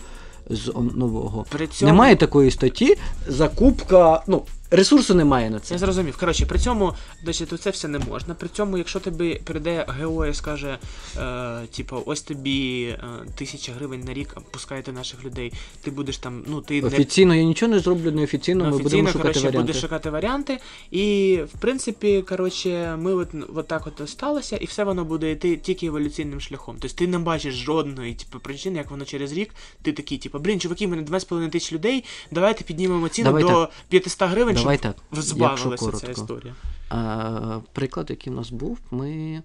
[0.50, 1.46] з нового.
[1.50, 1.92] При цьому...
[1.92, 4.24] Немає такої статті, закупка.
[4.28, 4.42] Ну,
[4.76, 5.74] ресурсу немає на це.
[5.74, 6.18] Я зрозумів.
[6.18, 6.94] Коротше, при цьому,
[7.24, 8.34] значить, то це все не можна.
[8.34, 10.78] При цьому, якщо тобі прийде ГО і скаже,
[11.18, 13.00] е, типу, ось тобі е,
[13.36, 17.44] тисяча гривень на рік, пускайте наших людей, ти будеш там, ну ти не Офіційно я
[17.44, 19.68] нічого не зроблю, неофіційно ми будемо офіційно, шукати коротше, варіанти.
[19.68, 20.60] будеш шукати варіанти.
[20.92, 25.58] І, в принципі, коротше, ми от, от так от сталося, і все воно буде йти
[25.58, 26.78] тільки еволюційним шляхом.
[26.80, 29.50] Тобто ти не бачиш жодної типу, причини, як воно через рік,
[29.82, 33.50] ти такий, типу, блін, чуваки, в мене 2,5 тисяч людей, давайте піднімемо ціну Давай до
[33.50, 33.72] так.
[33.90, 36.12] 500 гривень, Давай так, якщо збавилася ця коротко.
[36.12, 36.56] історія.
[36.90, 39.42] А, приклад, який в нас був, ми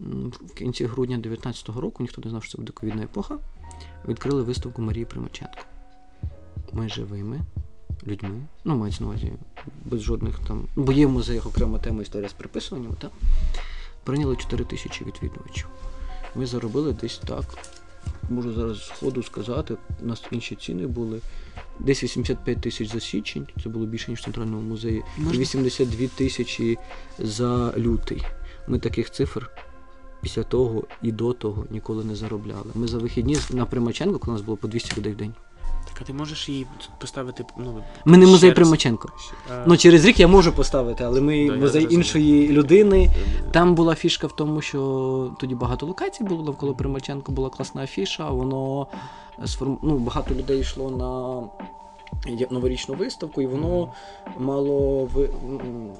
[0.00, 3.38] в кінці грудня 2019 року, ніхто не знав, що це буде ковідна епоха,
[4.08, 5.58] відкрили виставку Марії Примаченко.
[6.72, 7.40] Ми живими
[8.06, 9.32] людьми, ну, мається на увазі,
[9.84, 10.64] без жодних там.
[10.76, 13.10] Бо є в музеях окрема тема історія з приписуванням, так?
[14.04, 15.66] Прийняли 4 тисячі відвідувачів.
[16.34, 17.44] Ми заробили десь так.
[18.30, 21.20] Можу зараз з ходу сказати, у нас інші ціни були.
[21.86, 26.08] Десь 85 тисяч за січень, це було більше, ніж в центральному музеї, і Можна- 82
[26.08, 26.78] тисячі
[27.18, 28.22] за лютий.
[28.68, 29.50] Ми таких цифр
[30.22, 32.70] після того і до того ніколи не заробляли.
[32.74, 35.34] Ми за вихідні на Примаченко, коли у нас було по 200 людей в день.
[36.00, 36.66] А ти можеш її
[36.98, 37.82] поставити, ну.
[38.04, 38.56] Ми не ще музей раз?
[38.56, 39.08] Примаченко.
[39.52, 41.92] А, Ну, через рік я можу поставити, але ми Да, я музей зрозумів.
[41.92, 43.10] іншої людини.
[43.52, 48.30] Там була фішка в тому, що тоді багато локацій було навколо Примаченко, була класна афіша,
[48.30, 48.86] воно
[49.46, 49.78] сформ...
[49.82, 51.42] ну, багато людей йшло на
[52.50, 53.92] новорічну виставку, і воно
[54.38, 55.30] мало ви...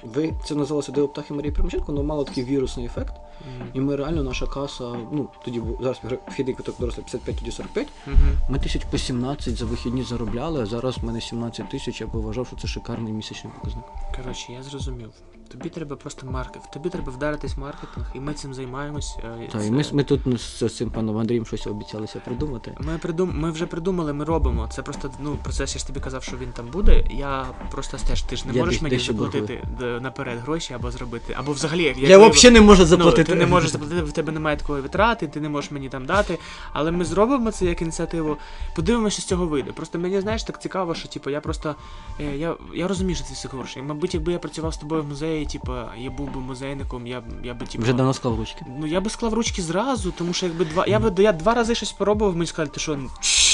[0.03, 0.33] ви...
[0.45, 3.13] це називалося Диво птахи Марії Примченко, воно мало такий вірусний ефект.
[3.57, 3.69] Мгм.
[3.73, 7.87] І ми реально наша каса, ну тоді зараз вхідний квиток дорослий 55, тоді 45.
[8.07, 8.17] Мгм.
[8.49, 12.09] Ми тисяч по 17 за вихідні заробляли, а зараз в мене 17 тисяч, я б
[12.13, 13.85] вважав, що це шикарний місячний показник.
[14.15, 15.09] Коротше, я зрозумів.
[15.51, 16.61] Тобі треба просто маркет.
[16.73, 19.17] Тобі треба вдаритись в маркетинг, і ми цим займаємось.
[19.23, 22.75] е, Так, і ми, ми тут ну, з цим паном Андрієм щось обіцялися придумати.
[22.79, 23.39] Ми придум...
[23.39, 24.69] ми вже придумали, ми робимо.
[24.71, 25.75] Це просто ну процес.
[25.75, 27.03] Я ж тобі казав, що він там буде.
[27.11, 30.73] Я просто теж ти ж не Я можеш десь- мені дещо заплатити д- наперед гроші
[30.73, 34.11] або зробити, або взагалі як Я, взагалі не можу Ну, ти не можеш заплатити, в
[34.11, 36.39] тебе немає такої витрати, ти не можеш мені там дати.
[36.73, 38.37] Але ми зробимо це як ініціативу.
[38.75, 39.71] Подивимося, що з цього вийде.
[39.71, 41.75] Просто мені знаєш так цікаво, що типу, я просто
[42.19, 43.81] е, я, я розумію, що це все гроші.
[43.81, 47.53] Мабуть, якби я працював з тобою в музеї, типу, я був би музейником, я я
[47.53, 47.83] би типу.
[47.83, 48.65] Вже давно склав ручки.
[48.79, 50.85] Ну я би склав ручки зразу, тому що якби два.
[50.87, 52.97] Я би я два рази щось спробував, мені сказали, ти що,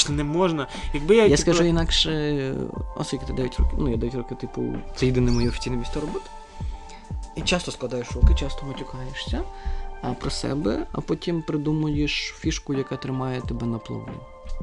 [0.08, 0.66] не можна.
[0.94, 2.54] Якби я, Я типу, скажу інакше,
[2.96, 6.30] оскільки ти 9 років, ну я 9 років, типу, це єдине моє офіційне місце роботи.
[7.36, 9.42] І часто складаєш руки, часто матюкаєшся
[10.20, 14.08] про себе, а потім придумуєш фішку, яка тримає тебе на плаву.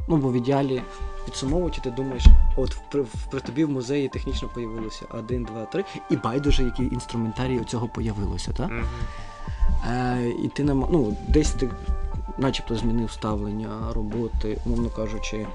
[0.07, 0.81] Ну, бо в ідеалі
[1.25, 2.25] підсумовуючи, ти думаєш,
[2.55, 6.93] от при, в- при тобі в музеї технічно появилося один, два, три, і байдуже, який
[6.93, 8.69] інструментарій у цього появилося, так?
[8.71, 8.85] Мгм.
[9.89, 11.69] Е, і ти нам, ну, десь ти
[12.37, 15.47] начебто змінив ставлення роботи, умовно кажучи,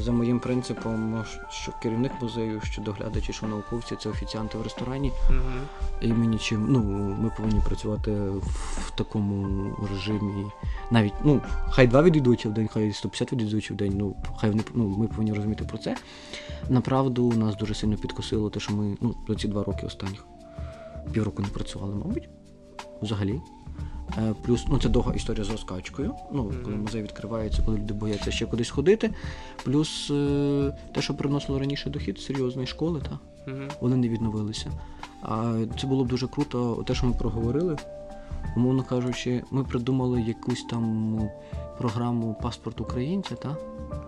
[0.00, 5.12] за моїм принципом, що керівник музею, що доглядачі, що науковці, це офіціанти в ресторані.
[5.30, 5.60] Мгм.
[6.00, 6.82] І ми нічим, ну,
[7.22, 8.10] ми повинні працювати
[8.86, 10.46] в такому режимі.
[10.90, 11.40] Навіть, ну,
[11.70, 15.06] хай два відвідувачі в день, хай 150 відвідувачів в день, ну, хай вони, ну, ми
[15.06, 15.96] повинні розуміти про це.
[16.68, 20.26] Направду нас дуже сильно підкосило те, що ми ну, за ці два роки останніх
[21.12, 22.28] півроку не працювали, мабуть,
[23.02, 23.40] взагалі.
[24.18, 26.14] Е, Плюс, ну це довга історія з розкачкою.
[26.32, 29.10] Ну, коли музей відкривається, коли люди бояться ще кудись ходити.
[29.64, 33.18] Плюс е, те, що приносило раніше дохід серйозної школи, та,
[33.80, 34.70] вони не відновилися.
[35.22, 37.76] А це було б дуже круто, те, що ми проговорили.
[38.56, 41.20] Умовно кажучи, ми придумали якусь там
[41.78, 43.56] програму паспорт українця, та?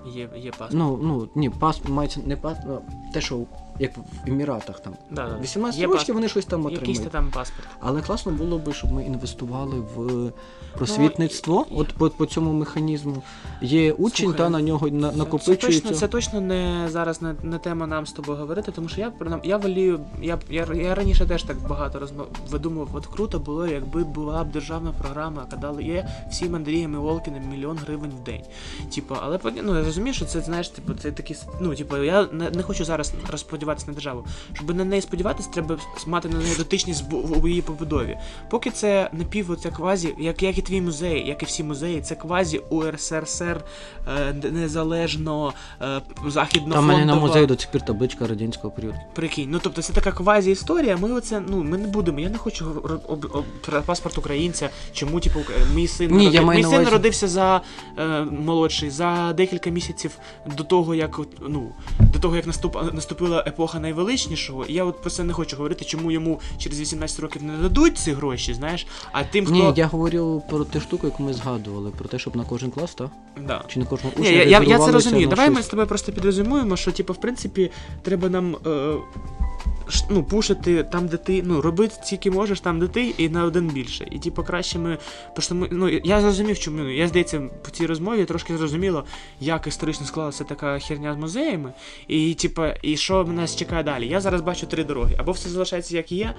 [0.07, 0.73] Є, є паспорт.
[0.73, 2.81] Ну, ну, ні, пас мається не пас, ну,
[3.12, 3.45] те, що
[3.79, 4.93] як в Еміратах там.
[5.11, 5.39] да, да.
[5.43, 6.14] 18 Є років паспорт.
[6.16, 7.05] вони щось там Якийсь отримують.
[7.05, 7.68] то там паспорт.
[7.81, 10.33] Але класно було би, щоб ми інвестували в
[10.77, 13.22] просвітництво, і- от по, по цьому механізму.
[13.62, 17.59] Є учень, Слухай, та на нього на, Це точно, це точно не зараз не, не
[17.59, 19.12] тема нам з тобою говорити, тому що я
[19.45, 20.01] я волію.
[20.22, 22.89] Я, я, я раніше теж так багато розмов видумував.
[22.93, 27.49] От круто було, якби була б державна програма, яка дала є всім Андріям і Волкіним
[27.49, 28.43] мільйон гривень в день.
[28.95, 32.51] Типу, але ну я розумію, що це знаєш, типу, це такі ну, типу, я не,
[32.51, 33.12] не хочу зараз
[33.67, 34.25] розподіватися на державу.
[34.53, 38.19] Щоб на неї сподіватися, треба мати на неї дотичність в, у її побудові.
[38.51, 42.14] Поки це напів, оце квазі, як, як і твій музей, як і всі музеї, це
[42.14, 43.64] квазі УРСР
[44.09, 45.53] е, незалежно
[45.83, 48.99] е, західно Там мене на музеї до цих пір табличка радянського періоду.
[49.14, 50.97] Прикинь, ну тобто це така квазі історія.
[50.97, 52.21] Ми оце, ну ми не будемо.
[52.21, 54.71] Я не хочу об, об, об, про паспорт українця.
[54.93, 55.41] Чому, типу,
[55.75, 57.61] мій син Ні, я народив- мій син народився за
[57.99, 60.19] е, молодший за декілька місяців
[60.57, 64.64] до того, як ну до того, як наступ, наступила епоха найвеличнішого.
[64.64, 67.98] І я от про це не хочу говорити, чому йому через 18 років не дадуть
[67.98, 68.86] ці гроші, знаєш.
[69.12, 72.36] А тим, хто Ні, я говорю про ту штуку, яку ми згадували, про те, щоб
[72.36, 73.11] на кожен клас, так?
[73.46, 73.64] да.
[73.68, 75.28] Чи на кожного Ні, учня я, я, я це розумію.
[75.28, 77.70] Давай Давай ми з тобою просто підрозумуємо, що типу, в принципі,
[78.02, 78.57] треба нам.
[78.66, 78.94] Е,
[80.11, 83.68] Ну, пушити там, де ти, ну, робити тільки можеш там, де ти, і на один
[83.68, 84.09] більше.
[84.11, 84.99] І типу краще ми.
[85.51, 86.76] Ми, ну, я зрозумів, чому.
[86.76, 89.05] Ну, я здається, по цій розмові трошки зрозуміло,
[89.41, 91.72] як історично склалася така херня з музеями,
[92.09, 94.09] і типу, і що нас чекає далі.
[94.09, 95.16] Я зараз бачу три дороги.
[95.18, 96.34] Або все залишається як є,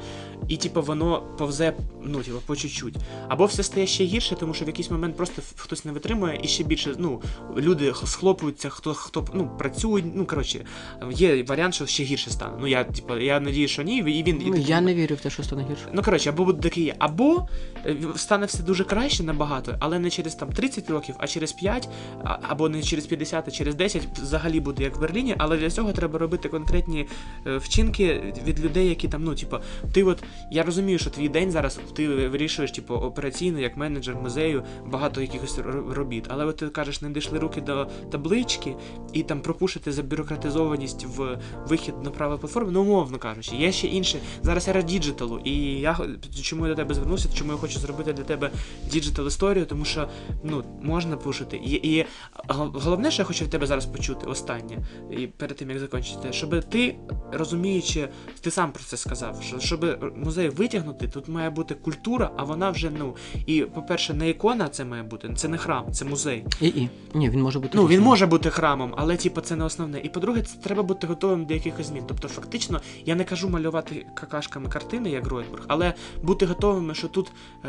[0.48, 1.74] і типу воно повзе,
[2.04, 2.96] ну, типу, по чуть-чуть.
[3.28, 6.48] Або все стає ще гірше, тому що в якийсь момент просто хтось не витримує і
[6.48, 7.22] ще більше, ну,
[7.58, 10.04] люди схлопуються, хто хто ну, працює.
[10.16, 10.66] Ну, коротше,
[11.12, 12.58] є варіант, що ще гірше стане.
[12.60, 14.42] Ну, я, типу, я надію, що ні, і він.
[14.46, 15.86] Ну, і, я не вірю в те, що стане гірше.
[15.94, 16.96] Ну, коротше, або буде таке є.
[17.00, 17.48] Або
[17.86, 21.90] е, стане все дуже краще набагато, але не через там 30 років, а через 5,
[22.24, 25.36] або не через 50, а через 10 взагалі буде як в Берліні.
[25.38, 27.08] Але для цього треба робити конкретні
[27.48, 29.58] е, вчинки від людей, які там, ну, типу,
[29.94, 34.64] ти от я розумію, що твій день зараз ти вирішуєш, типу, операційно, як менеджер музею,
[34.86, 35.60] багато якихось
[35.90, 36.26] робіт.
[36.28, 38.76] Але от ти кажеш, не дійшли руки до таблички
[39.14, 44.20] і там пропушити забюрократизованість в вихід на правої платформи, ну умовно кажучи, є ще інше.
[44.42, 46.00] Зараз ера діджиталу, і я
[46.42, 48.52] чому я до тебе звернувся, чому я хочу зробити для тебе
[48.92, 50.10] digital історію, тому що
[50.44, 51.58] ну можна пушити.
[51.58, 52.06] І, і
[52.48, 54.78] головне, що я хочу від тебе зараз почути, останнє,
[55.12, 56.96] і перед тим як закінчити, щоб ти
[57.32, 58.10] розуміючи,
[58.42, 62.70] ти сам про це сказав, що щоб музей витягнути, тут має бути культура, а вона
[62.70, 63.16] вже ну
[63.46, 66.46] і по-перше, не ікона це має бути, це не храм, це музей.
[66.62, 66.90] І і.
[67.14, 67.78] Ні, він може бути.
[67.78, 70.00] Ну, він може бути храмом, але типу, це не основне.
[70.00, 72.04] І по-друге, це треба бути готовим до якихось змін.
[72.08, 75.94] Тобто, фактично, я не кажу малювати какашками картини, як Гройсберг, але
[76.24, 77.32] бути готовими, що тут
[77.66, 77.68] е,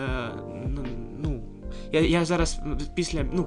[0.67, 0.85] ну,
[1.19, 1.41] ну.
[1.93, 2.61] Я, я зараз
[2.95, 3.47] після, ну,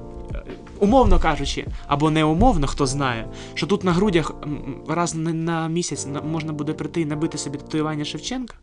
[0.79, 4.33] умовно кажучи, або не умовно, хто знає, що тут на грудях
[4.87, 8.55] раз на, місяць можна буде прийти і набити собі татуювання Шевченка.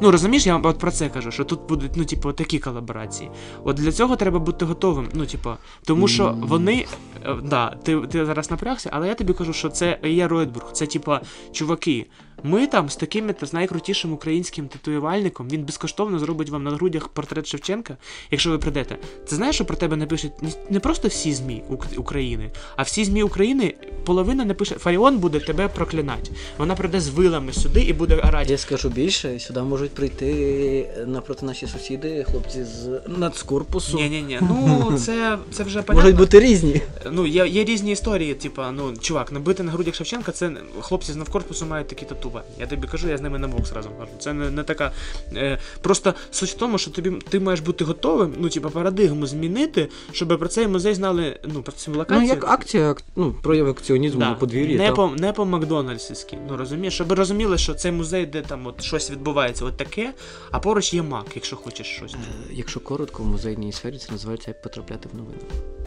[0.00, 3.30] Ну розумієш, я от про це кажу, що тут будуть ну, типу, такі колаборації.
[3.64, 5.08] От для цього треба бути готовим.
[5.14, 5.50] Ну, типу,
[5.84, 6.86] тому що вони.
[7.26, 10.72] е, Да, ти, ти зараз напрягся, але я тобі кажу, що це є Ройтбург.
[10.72, 11.20] Це типа
[11.52, 12.06] чуваки.
[12.42, 17.46] Ми там з таким з найкрутішим українським татуювальником, він безкоштовно зробить вам на грудях портрет
[17.46, 17.96] Шевченка,
[18.30, 18.96] якщо ви прийдете.
[19.26, 20.32] Це знаєш, що про тебе напишуть
[20.70, 21.62] не- просто всі ЗМІ
[21.96, 23.74] України, а всі ЗМІ України
[24.04, 26.30] половина напише Фаріон буде тебе проклинати.
[26.58, 28.52] Вона прийде з вилами сюди і буде орати.
[28.52, 33.96] Я скажу більше, сюди можуть прийти напроти наші сусіди, хлопці з нацкорпусу.
[33.96, 34.38] Ні, ні, ні.
[34.42, 36.02] Ну це, це вже понятно.
[36.04, 36.80] Можуть бути різні.
[37.10, 41.16] Ну, є, є різні історії, типа, ну, чувак, набити на грудях Шевченка, це хлопці з
[41.16, 42.04] навкорпусу мають такі
[42.40, 42.60] татування.
[42.60, 44.10] Я тобі кажу, я з ними на бокс разом кажу.
[44.18, 44.92] Це не, не така.
[45.36, 49.88] Е, просто суть в тому, що тобі ти маєш бути готовим, ну, типа, парадигму змінити,
[50.12, 54.20] щоб про цей музей знали, ну, про цю Ну, як акція, ак- ну, прояв акціонізму
[54.20, 54.76] на подвір'ї.
[54.78, 56.38] не, по, не по Макдональдсівськи.
[56.48, 60.12] Ну розумієш, щоб розуміли, що цей музей, де там от щось відбувається, от таке,
[60.50, 62.14] а поруч є мак, якщо хочеш щось.
[62.14, 62.16] Е,
[62.52, 65.38] Якщо коротко, в музейній сфері це називається як потрапляти в новини.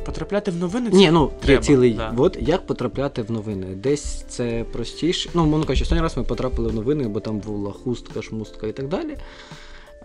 [0.06, 1.94] Потрапляти в новини це Ні, ну є треба, цілий.
[1.94, 2.14] да.
[2.18, 3.68] От як потрапляти в новини.
[3.76, 5.30] Десь це простіше.
[5.34, 8.72] Ну, мовно кажучи, останній раз ми потрапили в новини, бо там була хустка, шмустка і
[8.74, 9.18] так далі.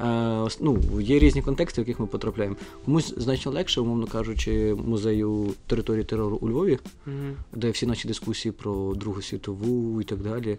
[0.01, 2.57] Е, ну, є різні контексти, в яких ми потрапляємо.
[2.85, 7.37] Комусь значно легше, умовно кажучи, музею території терору у Львові, Мгм.
[7.53, 10.59] де всі наші дискусії про Другу світову і так далі.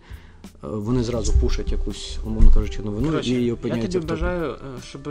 [0.63, 4.05] Е, Вони зразу пушать якусь, умовно кажучи, новину Коротше, і я тобі в топі.
[4.05, 5.09] бажаю, е, щоб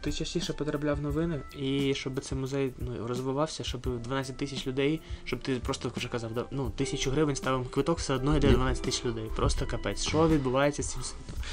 [0.00, 5.40] ти частіше потрапляв новини, і щоб цей музей ну, розвивався, щоб 12 тисяч людей, щоб
[5.40, 8.54] ти просто вже казав, ну, тисячу гривень ставимо квиток, все одно йде Ні.
[8.54, 9.24] 12 тисяч людей.
[9.36, 10.02] Просто капець.
[10.06, 11.44] Що відбувається з цим світом?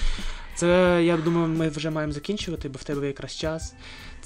[0.55, 3.73] Це я думаю, ми вже маємо закінчувати, бо в тебе якраз час.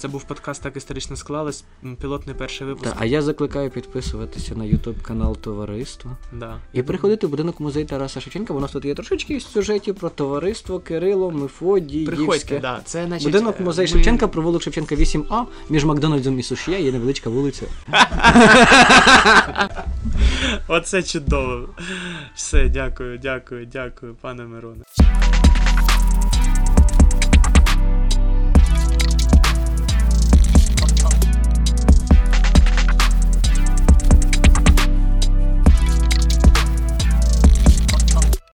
[0.00, 1.64] Це був подкаст так історично склалось.
[2.00, 2.90] Пілотний перший випуск.
[2.92, 6.16] Та, а я закликаю підписуватися на YouTube канал Товариства.
[6.32, 6.58] Да.
[6.72, 8.54] І приходити в будинок музей Тараса Шевченка.
[8.54, 12.80] У нас тут є трошечки сюжетів про товариство Кирило, Мефодій, Приходьте, да.
[12.84, 13.26] Це значить.
[13.28, 17.66] Будинок е, музей ми- Шевченка, провулок Шевченка 8А, між Макдональдсом і Сушія є невеличка вулиця.
[20.68, 21.68] Оце чудово.
[22.34, 24.84] Все, дякую, дякую, дякую, пане Мироне.